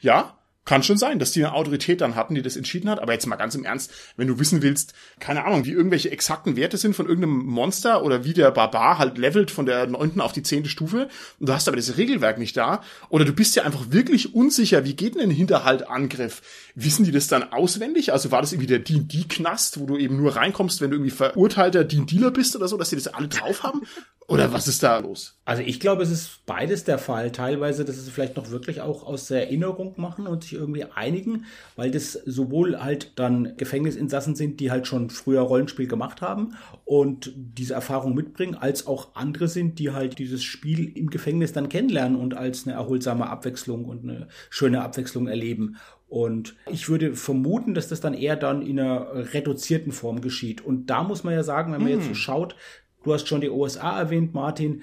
[0.00, 3.00] ja, kann schon sein, dass die eine Autorität dann hatten, die das entschieden hat.
[3.00, 6.56] Aber jetzt mal ganz im Ernst, wenn du wissen willst, keine Ahnung, wie irgendwelche exakten
[6.56, 10.32] Werte sind von irgendeinem Monster oder wie der Barbar halt levelt von der neunten auf
[10.32, 11.08] die zehnte Stufe
[11.38, 14.84] und du hast aber das Regelwerk nicht da oder du bist ja einfach wirklich unsicher,
[14.84, 16.42] wie geht denn ein Hinterhaltangriff?
[16.74, 18.12] Wissen die das dann auswendig?
[18.12, 21.84] Also war das irgendwie der D&D-Knast, wo du eben nur reinkommst, wenn du irgendwie verurteilter
[21.84, 23.82] D&Dealer bist oder so, dass die das alle drauf haben?
[24.30, 25.36] Oder was ist da los?
[25.44, 27.32] Also ich glaube, es ist beides der Fall.
[27.32, 31.44] Teilweise, dass sie vielleicht noch wirklich auch aus der Erinnerung machen und sich irgendwie einigen,
[31.76, 37.32] weil das sowohl halt dann Gefängnisinsassen sind, die halt schon früher Rollenspiel gemacht haben und
[37.36, 42.18] diese Erfahrung mitbringen, als auch andere sind, die halt dieses Spiel im Gefängnis dann kennenlernen
[42.18, 45.76] und als eine erholsame Abwechslung und eine schöne Abwechslung erleben.
[46.08, 50.60] Und ich würde vermuten, dass das dann eher dann in einer reduzierten Form geschieht.
[50.60, 51.98] Und da muss man ja sagen, wenn man hm.
[51.98, 52.56] jetzt so schaut,
[53.04, 54.82] du hast schon die USA erwähnt, Martin,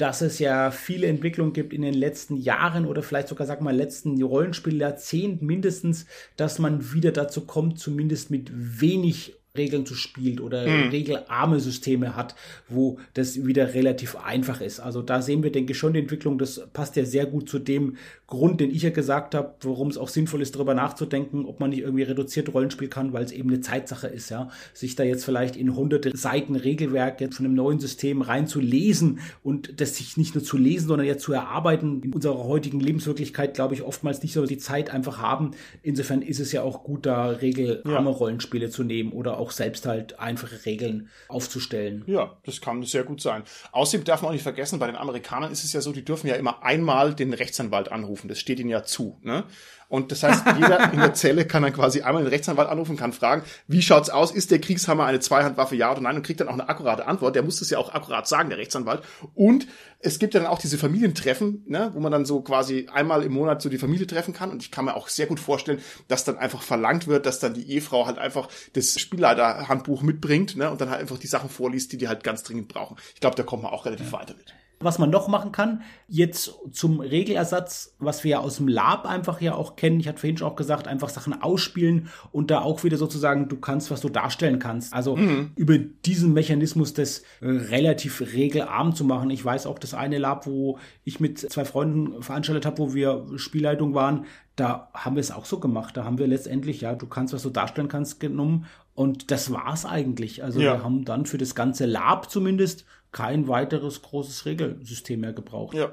[0.00, 3.76] dass es ja viele Entwicklungen gibt in den letzten Jahren oder vielleicht sogar, sag mal,
[3.76, 10.66] letzten Rollenspieljahrzehnten mindestens, dass man wieder dazu kommt, zumindest mit wenig Regeln zu spielt oder
[10.66, 10.90] mhm.
[10.90, 12.36] regelarme Systeme hat,
[12.68, 14.78] wo das wieder relativ einfach ist.
[14.78, 16.38] Also da sehen wir, denke ich, schon die Entwicklung.
[16.38, 17.96] Das passt ja sehr gut zu dem
[18.28, 21.70] Grund, den ich ja gesagt habe, warum es auch sinnvoll ist, darüber nachzudenken, ob man
[21.70, 24.50] nicht irgendwie reduziert Rollenspiel kann, weil es eben eine Zeitsache ist, ja.
[24.72, 29.80] Sich da jetzt vielleicht in hunderte Seiten Regelwerk jetzt von einem neuen System reinzulesen und
[29.80, 32.02] das sich nicht nur zu lesen, sondern ja zu erarbeiten.
[32.04, 35.50] In unserer heutigen Lebenswirklichkeit, glaube ich, oftmals nicht so die Zeit einfach haben.
[35.82, 38.16] Insofern ist es ja auch gut, da regelarme ja.
[38.16, 42.04] Rollenspiele zu nehmen oder auch selbst halt einfache Regeln aufzustellen.
[42.06, 43.42] Ja, das kann sehr gut sein.
[43.72, 46.28] Außerdem darf man auch nicht vergessen, bei den Amerikanern ist es ja so, die dürfen
[46.28, 48.28] ja immer einmal den Rechtsanwalt anrufen.
[48.28, 49.18] Das steht ihnen ja zu.
[49.22, 49.44] Ne?
[49.90, 53.12] Und das heißt, jeder in der Zelle kann dann quasi einmal den Rechtsanwalt anrufen, kann
[53.12, 54.30] fragen, wie schaut's aus?
[54.30, 56.14] Ist der Kriegshammer eine Zweihandwaffe, ja oder nein?
[56.14, 57.34] Und kriegt dann auch eine akkurate Antwort.
[57.34, 59.02] Der muss das ja auch akkurat sagen, der Rechtsanwalt.
[59.34, 59.66] Und
[59.98, 63.32] es gibt ja dann auch diese Familientreffen, ne, wo man dann so quasi einmal im
[63.32, 64.50] Monat so die Familie treffen kann.
[64.50, 67.54] Und ich kann mir auch sehr gut vorstellen, dass dann einfach verlangt wird, dass dann
[67.54, 71.90] die Ehefrau halt einfach das Spielleiterhandbuch mitbringt, ne, und dann halt einfach die Sachen vorliest,
[71.92, 72.96] die die halt ganz dringend brauchen.
[73.14, 74.20] Ich glaube, da kommt man auch relativ ja.
[74.20, 74.54] weiter mit.
[74.82, 79.42] Was man noch machen kann, jetzt zum Regelersatz, was wir ja aus dem Lab einfach
[79.42, 82.82] ja auch kennen, ich hatte vorhin schon auch gesagt, einfach Sachen ausspielen und da auch
[82.82, 84.94] wieder sozusagen, du kannst, was du darstellen kannst.
[84.94, 85.50] Also mhm.
[85.54, 89.28] über diesen Mechanismus das äh, relativ regelarm zu machen.
[89.28, 93.26] Ich weiß auch, das eine Lab, wo ich mit zwei Freunden veranstaltet habe, wo wir
[93.36, 94.24] Spielleitung waren,
[94.56, 95.96] da haben wir es auch so gemacht.
[95.96, 99.84] Da haben wir letztendlich, ja, du kannst, was du darstellen kannst, genommen und das war's
[99.86, 100.44] eigentlich.
[100.44, 100.74] Also ja.
[100.74, 105.74] wir haben dann für das ganze Lab zumindest kein weiteres großes Regelsystem mehr gebraucht.
[105.74, 105.92] Ja.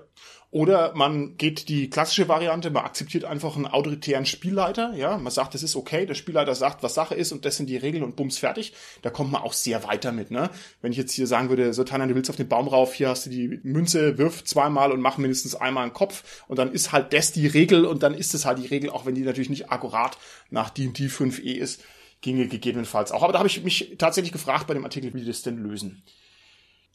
[0.50, 5.54] Oder man geht die klassische Variante, man akzeptiert einfach einen autoritären Spielleiter, ja, man sagt,
[5.54, 8.16] das ist okay, der Spielleiter sagt, was Sache ist und das sind die Regeln und
[8.16, 8.74] bums fertig.
[9.02, 10.50] Da kommt man auch sehr weiter mit, ne?
[10.82, 13.10] Wenn ich jetzt hier sagen würde, so Tanja, du willst auf den Baum rauf, hier
[13.10, 16.94] hast du die Münze, wirf zweimal und mach mindestens einmal einen Kopf und dann ist
[16.94, 19.50] halt das die Regel und dann ist es halt die Regel, auch wenn die natürlich
[19.50, 20.18] nicht akkurat
[20.50, 21.84] nach D&D 5e ist,
[22.22, 23.24] ginge gegebenenfalls auch.
[23.24, 26.04] Aber da habe ich mich tatsächlich gefragt bei dem Artikel, wie die das denn lösen.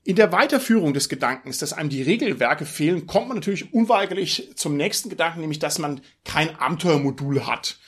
[0.05, 4.77] In der Weiterführung des Gedankens, dass einem die Regelwerke fehlen, kommt man natürlich unweigerlich zum
[4.77, 7.79] nächsten Gedanken, nämlich dass man kein Abenteuermodul hat.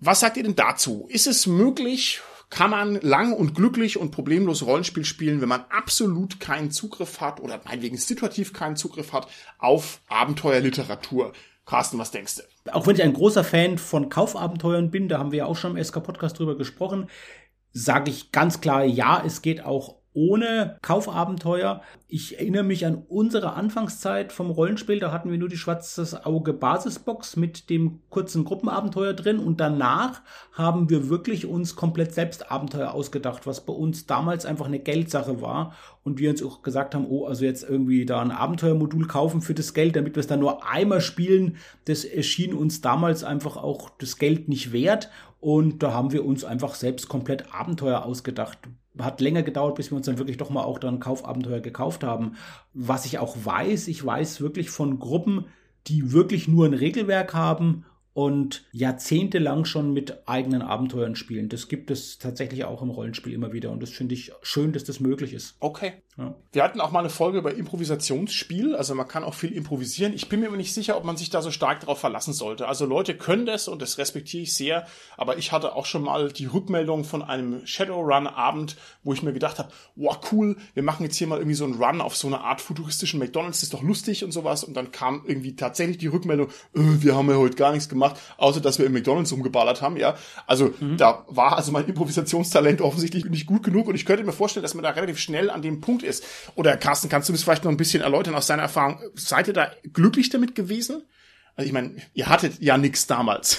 [0.00, 1.06] Was sagt ihr denn dazu?
[1.08, 2.20] Ist es möglich,
[2.50, 7.40] kann man lang und glücklich und problemlos Rollenspiel spielen, wenn man absolut keinen Zugriff hat
[7.40, 9.28] oder meinetwegen situativ keinen Zugriff hat
[9.58, 11.32] auf Abenteuerliteratur?
[11.64, 12.72] Carsten, was denkst du?
[12.74, 15.76] Auch wenn ich ein großer Fan von Kaufabenteuern bin, da haben wir ja auch schon
[15.76, 17.08] im SK-Podcast drüber gesprochen,
[17.72, 21.82] sage ich ganz klar, ja, es geht auch ohne Kaufabenteuer.
[22.08, 24.98] Ich erinnere mich an unsere Anfangszeit vom Rollenspiel.
[24.98, 29.38] Da hatten wir nur die schwarzes Auge Basisbox mit dem kurzen Gruppenabenteuer drin.
[29.38, 34.66] Und danach haben wir wirklich uns komplett selbst Abenteuer ausgedacht, was bei uns damals einfach
[34.66, 35.74] eine Geldsache war.
[36.02, 39.54] Und wir uns auch gesagt haben, oh, also jetzt irgendwie da ein Abenteuermodul kaufen für
[39.54, 43.90] das Geld, damit wir es dann nur einmal spielen, das erschien uns damals einfach auch
[43.90, 45.10] das Geld nicht wert.
[45.40, 48.58] Und da haben wir uns einfach selbst komplett Abenteuer ausgedacht
[49.00, 52.36] hat länger gedauert, bis wir uns dann wirklich doch mal auch dann Kaufabenteuer gekauft haben.
[52.74, 55.46] Was ich auch weiß, ich weiß wirklich von Gruppen,
[55.86, 61.48] die wirklich nur ein Regelwerk haben und jahrzehntelang schon mit eigenen Abenteuern spielen.
[61.48, 64.84] Das gibt es tatsächlich auch im Rollenspiel immer wieder und das finde ich schön, dass
[64.84, 65.56] das möglich ist.
[65.60, 65.92] Okay.
[66.18, 66.34] Ja.
[66.52, 70.14] Wir hatten auch mal eine Folge über Improvisationsspiel, also man kann auch viel improvisieren.
[70.14, 72.68] Ich bin mir aber nicht sicher, ob man sich da so stark darauf verlassen sollte.
[72.68, 74.86] Also Leute können das und das respektiere ich sehr,
[75.16, 79.58] aber ich hatte auch schon mal die Rückmeldung von einem Shadowrun-Abend, wo ich mir gedacht
[79.58, 82.40] habe, wow, cool, wir machen jetzt hier mal irgendwie so einen Run auf so eine
[82.40, 84.64] Art futuristischen McDonalds, das ist doch lustig und sowas.
[84.64, 88.16] Und dann kam irgendwie tatsächlich die Rückmeldung, äh, wir haben ja heute gar nichts gemacht
[88.38, 90.16] außer dass wir im McDonalds rumgeballert haben, ja.
[90.46, 90.96] Also mhm.
[90.96, 94.74] da war also mein Improvisationstalent offensichtlich nicht gut genug und ich könnte mir vorstellen, dass
[94.74, 96.24] man da relativ schnell an dem Punkt ist.
[96.54, 99.00] Oder Carsten, kannst du das vielleicht noch ein bisschen erläutern aus deiner Erfahrung?
[99.14, 101.02] Seid ihr da glücklich damit gewesen?
[101.56, 103.58] Also ich meine, ihr hattet ja nichts damals.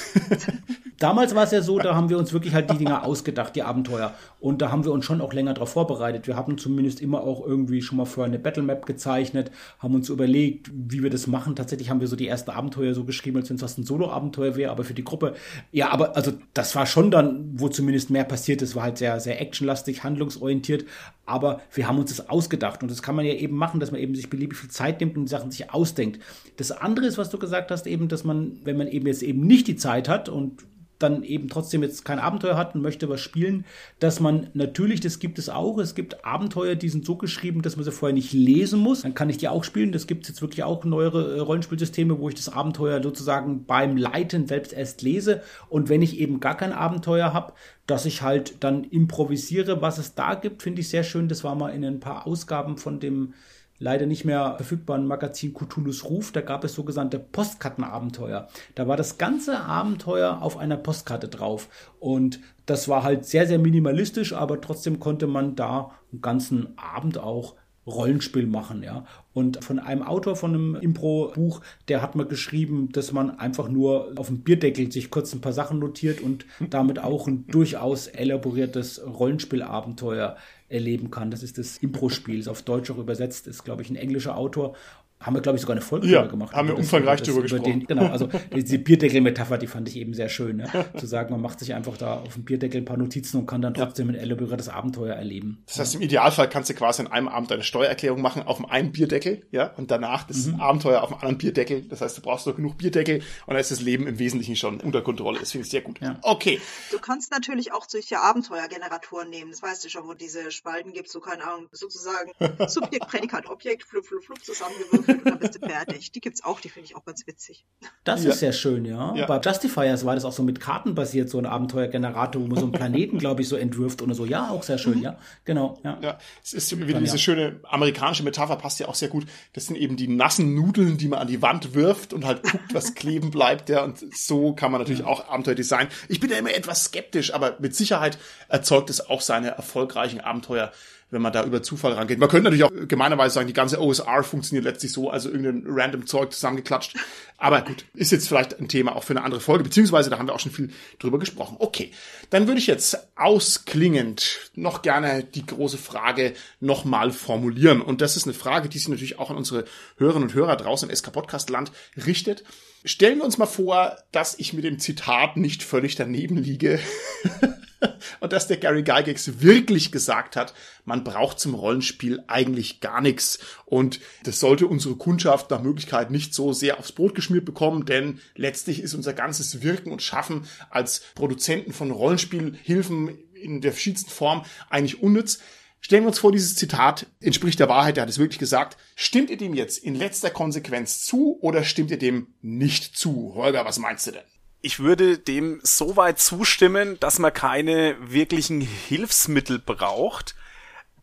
[0.99, 3.63] damals war es ja so, da haben wir uns wirklich halt die Dinger ausgedacht, die
[3.63, 4.13] Abenteuer.
[4.39, 6.27] Und da haben wir uns schon auch länger darauf vorbereitet.
[6.27, 10.69] Wir hatten zumindest immer auch irgendwie schon mal für eine Battlemap gezeichnet, haben uns überlegt,
[10.71, 11.55] wie wir das machen.
[11.55, 14.55] Tatsächlich haben wir so die ersten Abenteuer so geschrieben, als wenn es fast ein Solo-Abenteuer
[14.55, 15.33] wäre, aber für die Gruppe.
[15.71, 19.19] Ja, aber also das war schon dann, wo zumindest mehr passiert ist, war halt sehr,
[19.19, 20.85] sehr actionlastig, handlungsorientiert.
[21.25, 22.83] Aber wir haben uns das ausgedacht.
[22.83, 25.17] Und das kann man ja eben machen, dass man eben sich beliebig viel Zeit nimmt
[25.17, 26.21] und Sachen sich ausdenkt.
[26.57, 29.45] Das andere ist, was du gesagt hast, eben, dass man, wenn man eben jetzt eben
[29.45, 30.63] nicht die Zeit hat und
[30.99, 33.65] dann eben trotzdem jetzt kein Abenteuer hat und möchte was spielen,
[33.99, 37.75] dass man natürlich, das gibt es auch, es gibt Abenteuer, die sind so geschrieben, dass
[37.75, 39.03] man sie vorher nicht lesen muss.
[39.03, 39.91] Dann kann ich die auch spielen.
[39.91, 43.97] Das gibt es jetzt wirklich auch neuere äh, Rollenspielsysteme, wo ich das Abenteuer sozusagen beim
[43.97, 45.41] Leiten selbst erst lese.
[45.69, 47.53] Und wenn ich eben gar kein Abenteuer habe,
[47.85, 51.29] dass ich halt dann improvisiere, was es da gibt, finde ich sehr schön.
[51.29, 53.33] Das war mal in ein paar Ausgaben von dem
[53.79, 58.47] leider nicht mehr verfügbaren Magazin Cthulhu's Ruf, da gab es sogenannte Postkartenabenteuer.
[58.75, 61.69] Da war das ganze Abenteuer auf einer Postkarte drauf.
[61.99, 67.17] Und das war halt sehr, sehr minimalistisch, aber trotzdem konnte man da einen ganzen Abend
[67.17, 67.55] auch
[67.87, 69.05] Rollenspiel machen, ja.
[69.33, 74.11] Und von einem Autor von einem Impro-Buch, der hat mal geschrieben, dass man einfach nur
[74.17, 79.01] auf dem Bierdeckel sich kurz ein paar Sachen notiert und damit auch ein durchaus elaboriertes
[79.05, 80.35] Rollenspielabenteuer
[80.69, 81.31] erleben kann.
[81.31, 84.75] Das ist das Impro-Spiel, ist auf Deutsch auch übersetzt, ist, glaube ich, ein englischer Autor
[85.19, 86.55] haben wir, glaube ich, sogar eine Folge ja, gemacht.
[86.55, 87.63] Haben wir das, umfangreich darüber gesprochen.
[87.63, 90.57] Den, genau, also diese Bierdeckel-Metapher, die fand ich eben sehr schön.
[90.57, 90.69] Ne?
[90.95, 93.61] Zu sagen, man macht sich einfach da auf dem Bierdeckel ein paar Notizen und kann
[93.61, 94.13] dann trotzdem ja.
[94.13, 95.63] ein elaboriertes Abenteuer erleben.
[95.65, 98.67] Das heißt, im Idealfall kannst du quasi in einem Abend eine Steuererklärung machen auf dem
[98.67, 100.61] einen Bierdeckel, ja, und danach das mhm.
[100.61, 101.81] Abenteuer auf dem anderen Bierdeckel.
[101.81, 104.79] Das heißt, du brauchst noch genug Bierdeckel und dann ist das Leben im Wesentlichen schon
[104.79, 105.39] unter Kontrolle.
[105.39, 105.99] Das finde ich sehr gut.
[105.99, 106.19] Ja.
[106.21, 106.61] Okay.
[106.91, 109.49] Du kannst natürlich auch solche Abenteuergeneratoren nehmen.
[109.49, 112.31] Das weißt du schon, wo diese Spalten gibt, so keine Ahnung, sozusagen
[112.67, 116.11] Subjekt, Prädikat, Objekt, flup, flup, flup zusammengewürfelt und dann bist du fertig.
[116.11, 117.65] Die gibt's auch, die finde ich auch ganz witzig.
[118.03, 118.31] Das ja.
[118.31, 119.15] ist sehr schön, ja.
[119.15, 119.25] ja.
[119.25, 122.63] Bei Justifiers war das auch so mit Karten basiert, so ein Abenteuergenerator, wo man so
[122.63, 124.25] einen Planeten, glaube ich, so entwirft oder so.
[124.25, 125.03] Ja, auch sehr schön, mhm.
[125.03, 125.17] ja.
[125.45, 125.97] Genau, ja.
[126.01, 129.25] Ja, es ist wieder diese schöne amerikanische Metapher, passt ja auch sehr gut.
[129.53, 132.73] Das sind eben die nassen Nudeln, die man an die Wand wirft und halt guckt,
[132.73, 133.83] was kleben bleibt, ja.
[133.83, 135.89] Und so kann man natürlich auch Abenteuer designen.
[136.07, 140.71] Ich bin ja immer etwas skeptisch, aber mit Sicherheit erzeugt es auch seine erfolgreichen Abenteuer
[141.09, 142.19] wenn man da über Zufall rangeht.
[142.19, 146.05] Man könnte natürlich auch gemeinerweise sagen, die ganze OSR funktioniert letztlich so, also irgendein random
[146.05, 146.97] Zeug zusammengeklatscht.
[147.37, 150.27] Aber gut, ist jetzt vielleicht ein Thema auch für eine andere Folge, beziehungsweise da haben
[150.27, 151.55] wir auch schon viel drüber gesprochen.
[151.59, 151.91] Okay,
[152.29, 157.81] dann würde ich jetzt ausklingend noch gerne die große Frage nochmal formulieren.
[157.81, 159.65] Und das ist eine Frage, die sich natürlich auch an unsere
[159.97, 161.71] Hörerinnen und Hörer draußen im SK Podcast Land
[162.05, 162.43] richtet.
[162.83, 166.79] Stellen wir uns mal vor, dass ich mit dem Zitat nicht völlig daneben liege.
[168.19, 170.53] und dass der Gary Gygax wirklich gesagt hat,
[170.85, 173.39] man braucht zum Rollenspiel eigentlich gar nichts.
[173.65, 178.19] Und das sollte unsere Kundschaft nach Möglichkeit nicht so sehr aufs Brot geschmiert bekommen, denn
[178.35, 184.43] letztlich ist unser ganzes Wirken und Schaffen als Produzenten von Rollenspielhilfen in der verschiedensten Form
[184.69, 185.39] eigentlich unnütz.
[185.79, 188.77] Stellen wir uns vor, dieses Zitat entspricht der Wahrheit, er hat es wirklich gesagt.
[188.95, 193.33] Stimmt ihr dem jetzt in letzter Konsequenz zu oder stimmt ihr dem nicht zu?
[193.35, 194.36] Holger, was meinst du denn?
[194.61, 200.35] Ich würde dem so weit zustimmen, dass man keine wirklichen Hilfsmittel braucht.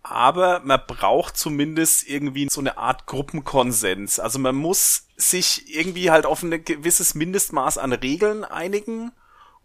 [0.03, 4.21] Aber man braucht zumindest irgendwie so eine Art Gruppenkonsens.
[4.21, 9.13] Also man muss sich irgendwie halt auf ein gewisses Mindestmaß an Regeln einigen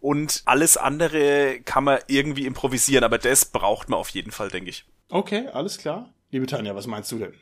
[0.00, 3.04] und alles andere kann man irgendwie improvisieren.
[3.04, 4.86] Aber das braucht man auf jeden Fall, denke ich.
[5.10, 6.08] Okay, alles klar.
[6.30, 7.34] Liebe Tanja, was meinst du denn?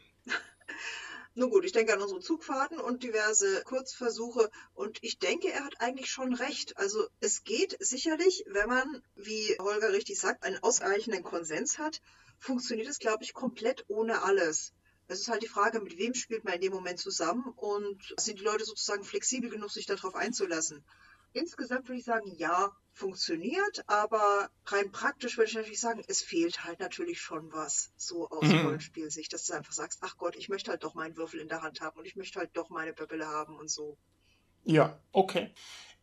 [1.39, 5.81] Nun gut, ich denke an unsere Zugfahrten und diverse Kurzversuche und ich denke, er hat
[5.81, 6.77] eigentlich schon recht.
[6.77, 12.03] Also es geht sicherlich, wenn man, wie Holger richtig sagt, einen ausreichenden Konsens hat,
[12.41, 14.73] funktioniert es, glaube ich, komplett ohne alles.
[15.07, 18.41] Es ist halt die Frage, mit wem spielt man in dem Moment zusammen und sind
[18.41, 20.85] die Leute sozusagen flexibel genug, sich darauf einzulassen.
[21.33, 26.65] Insgesamt würde ich sagen, ja, funktioniert, aber rein praktisch würde ich natürlich sagen, es fehlt
[26.65, 28.67] halt natürlich schon was, so aus mhm.
[28.67, 31.63] Rollenspielsicht, dass du einfach sagst, ach Gott, ich möchte halt doch meinen Würfel in der
[31.63, 33.97] Hand haben und ich möchte halt doch meine Böbbele haben und so.
[34.65, 35.55] Ja, okay.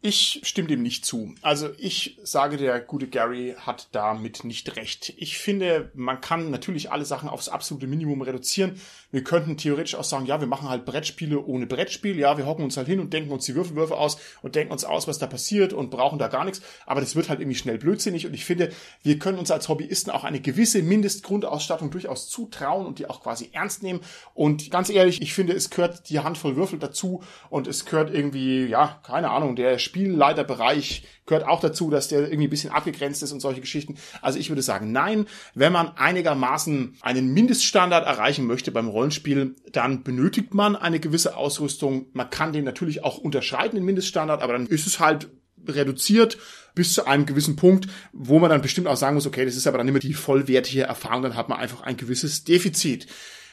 [0.07, 1.33] Ich stimme dem nicht zu.
[1.41, 5.15] Also ich sage, der gute Gary hat damit nicht recht.
[5.17, 8.79] Ich finde, man kann natürlich alle Sachen aufs absolute Minimum reduzieren.
[9.09, 12.19] Wir könnten theoretisch auch sagen, ja, wir machen halt Brettspiele ohne Brettspiel.
[12.19, 14.85] Ja, wir hocken uns halt hin und denken uns die Würfelwürfe aus und denken uns
[14.85, 16.61] aus, was da passiert und brauchen da gar nichts.
[16.85, 18.27] Aber das wird halt irgendwie schnell blödsinnig.
[18.27, 22.99] Und ich finde, wir können uns als Hobbyisten auch eine gewisse Mindestgrundausstattung durchaus zutrauen und
[22.99, 24.01] die auch quasi ernst nehmen.
[24.35, 28.65] Und ganz ehrlich, ich finde, es gehört die Handvoll Würfel dazu und es gehört irgendwie,
[28.65, 33.31] ja, keine Ahnung, der Spielleiterbereich gehört auch dazu, dass der irgendwie ein bisschen abgegrenzt ist
[33.31, 33.95] und solche Geschichten.
[34.21, 40.03] Also ich würde sagen, nein, wenn man einigermaßen einen Mindeststandard erreichen möchte beim Rollenspiel, dann
[40.03, 42.07] benötigt man eine gewisse Ausrüstung.
[42.11, 45.29] Man kann den natürlich auch unterscheiden, den Mindeststandard, aber dann ist es halt
[45.65, 46.37] reduziert
[46.75, 49.65] bis zu einem gewissen Punkt, wo man dann bestimmt auch sagen muss, okay, das ist
[49.65, 53.07] aber dann immer die vollwertige Erfahrung, dann hat man einfach ein gewisses Defizit.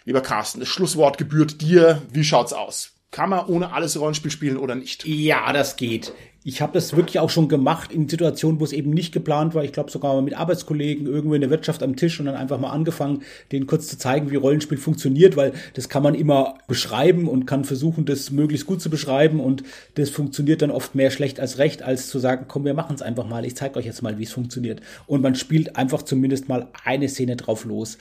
[0.04, 2.02] Lieber Carsten, das Schlusswort gebührt dir.
[2.10, 2.90] Wie schaut's aus?
[3.12, 5.06] Kann man ohne alles Rollenspiel spielen oder nicht?
[5.06, 6.12] Ja, das geht.
[6.44, 9.62] Ich habe das wirklich auch schon gemacht in Situationen, wo es eben nicht geplant war.
[9.62, 12.70] Ich glaube sogar mit Arbeitskollegen irgendwo in der Wirtschaft am Tisch und dann einfach mal
[12.70, 13.22] angefangen,
[13.52, 17.64] denen kurz zu zeigen, wie Rollenspiel funktioniert, weil das kann man immer beschreiben und kann
[17.64, 19.62] versuchen, das möglichst gut zu beschreiben und
[19.94, 23.02] das funktioniert dann oft mehr schlecht als recht, als zu sagen, komm, wir machen es
[23.02, 23.44] einfach mal.
[23.44, 24.80] Ich zeige euch jetzt mal, wie es funktioniert.
[25.06, 27.98] Und man spielt einfach zumindest mal eine Szene drauf los.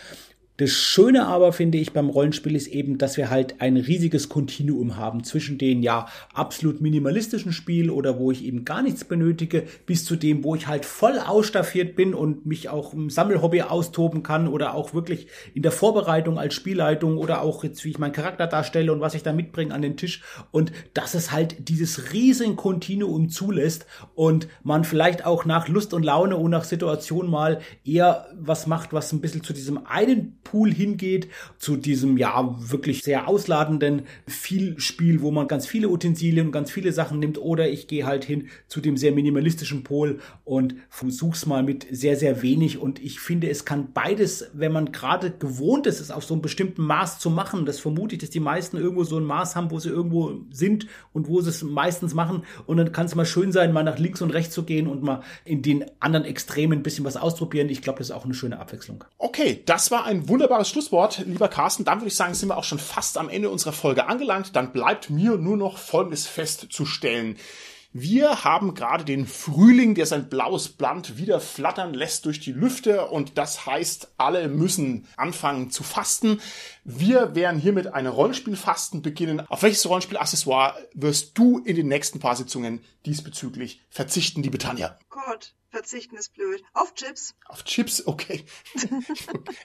[0.61, 4.95] Das Schöne aber, finde ich, beim Rollenspiel ist eben, dass wir halt ein riesiges Kontinuum
[4.95, 6.05] haben zwischen den ja
[6.35, 10.67] absolut minimalistischen Spiel oder wo ich eben gar nichts benötige, bis zu dem, wo ich
[10.67, 15.63] halt voll ausstaffiert bin und mich auch im Sammelhobby austoben kann oder auch wirklich in
[15.63, 19.23] der Vorbereitung als Spielleitung oder auch jetzt, wie ich meinen Charakter darstelle und was ich
[19.23, 20.21] da mitbringe an den Tisch.
[20.51, 26.03] Und dass es halt dieses riesen Kontinuum zulässt und man vielleicht auch nach Lust und
[26.03, 30.73] Laune und nach Situation mal eher was macht, was ein bisschen zu diesem einen Pool
[30.73, 36.71] hingeht, zu diesem ja wirklich sehr ausladenden Vielspiel, wo man ganz viele Utensilien und ganz
[36.71, 41.45] viele Sachen nimmt, oder ich gehe halt hin zu dem sehr minimalistischen Pol und versuch's
[41.45, 42.79] mal mit sehr, sehr wenig.
[42.79, 46.41] Und ich finde, es kann beides, wenn man gerade gewohnt ist, es auf so einem
[46.41, 49.71] bestimmten Maß zu machen, das vermute ich, dass die meisten irgendwo so ein Maß haben,
[49.71, 52.43] wo sie irgendwo sind und wo sie es meistens machen.
[52.65, 55.01] Und dann kann es mal schön sein, mal nach links und rechts zu gehen und
[55.01, 57.69] mal in den anderen Extremen ein bisschen was ausprobieren.
[57.69, 59.05] Ich glaube, das ist auch eine schöne Abwechslung.
[59.17, 61.85] Okay, das war ein wunderbares Schlusswort, lieber Carsten.
[61.85, 64.55] Dann würde ich sagen, sind wir auch schon fast am Ende unserer Folge angelangt.
[64.55, 67.37] Dann bleibt mir nur noch Folgendes festzustellen.
[67.93, 73.07] Wir haben gerade den Frühling, der sein blaues Blatt wieder flattern lässt durch die Lüfte
[73.07, 76.39] und das heißt, alle müssen anfangen zu fasten.
[76.85, 79.41] Wir werden hiermit eine Rollenspielfasten beginnen.
[79.41, 84.97] Auf welches Rollenspielaccessoire wirst du in den nächsten paar Sitzungen diesbezüglich verzichten, liebe Tanja?
[85.09, 86.63] Gott, verzichten ist blöd.
[86.73, 87.35] Auf Chips.
[87.45, 88.45] Auf Chips, okay.
[89.33, 89.55] okay.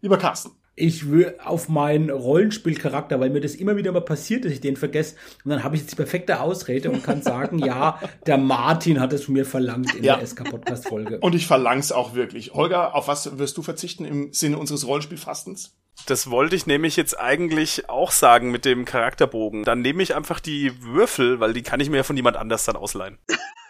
[0.00, 0.52] Lieber Carsten.
[0.76, 4.76] Ich will auf meinen Rollenspielcharakter, weil mir das immer wieder mal passiert, dass ich den
[4.76, 5.14] vergesse.
[5.44, 9.12] Und dann habe ich jetzt die perfekte Ausrede und kann sagen, ja, der Martin hat
[9.12, 10.16] es von mir verlangt in ja.
[10.16, 11.18] der SK-Podcast-Folge.
[11.20, 12.54] Und ich verlang's auch wirklich.
[12.54, 15.76] Holger, auf was wirst du verzichten im Sinne unseres Rollenspielfastens?
[16.06, 19.64] Das wollte ich nämlich jetzt eigentlich auch sagen mit dem Charakterbogen.
[19.64, 22.64] Dann nehme ich einfach die Würfel, weil die kann ich mir ja von jemand anders
[22.64, 23.18] dann ausleihen.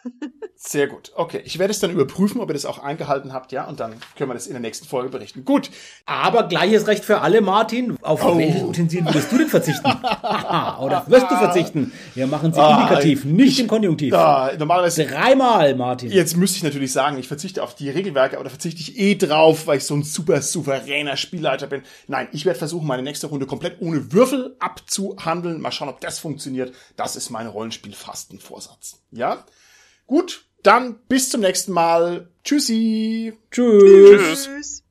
[0.66, 1.12] Sehr gut.
[1.14, 3.96] Okay, ich werde es dann überprüfen, ob ihr das auch eingehalten habt, ja, und dann
[4.16, 5.44] können wir das in der nächsten Folge berichten.
[5.44, 5.70] Gut.
[6.06, 7.98] Aber gleiches Recht für alle, Martin.
[8.00, 8.38] Auf oh.
[8.38, 9.84] welches Utensil würdest du denn verzichten?
[10.80, 11.92] Oder wirst du verzichten?
[12.14, 14.12] Wir machen sie ah, indikativ, nicht im Konjunktiv.
[14.12, 15.04] Da, normalerweise.
[15.04, 16.10] Dreimal, Martin.
[16.10, 19.16] Jetzt müsste ich natürlich sagen, ich verzichte auf die Regelwerke, aber da verzichte ich eh
[19.16, 21.82] drauf, weil ich so ein super souveräner Spielleiter bin.
[22.06, 25.60] Nein, ich werde versuchen, meine nächste Runde komplett ohne Würfel abzuhandeln.
[25.60, 26.72] Mal schauen, ob das funktioniert.
[26.96, 29.02] Das ist mein Rollenspielfastenvorsatz.
[29.10, 29.44] Ja?
[30.06, 32.28] Gut, dann bis zum nächsten Mal.
[32.42, 33.32] Tschüssi.
[33.50, 34.44] Tschüss.
[34.44, 34.83] Tschüss.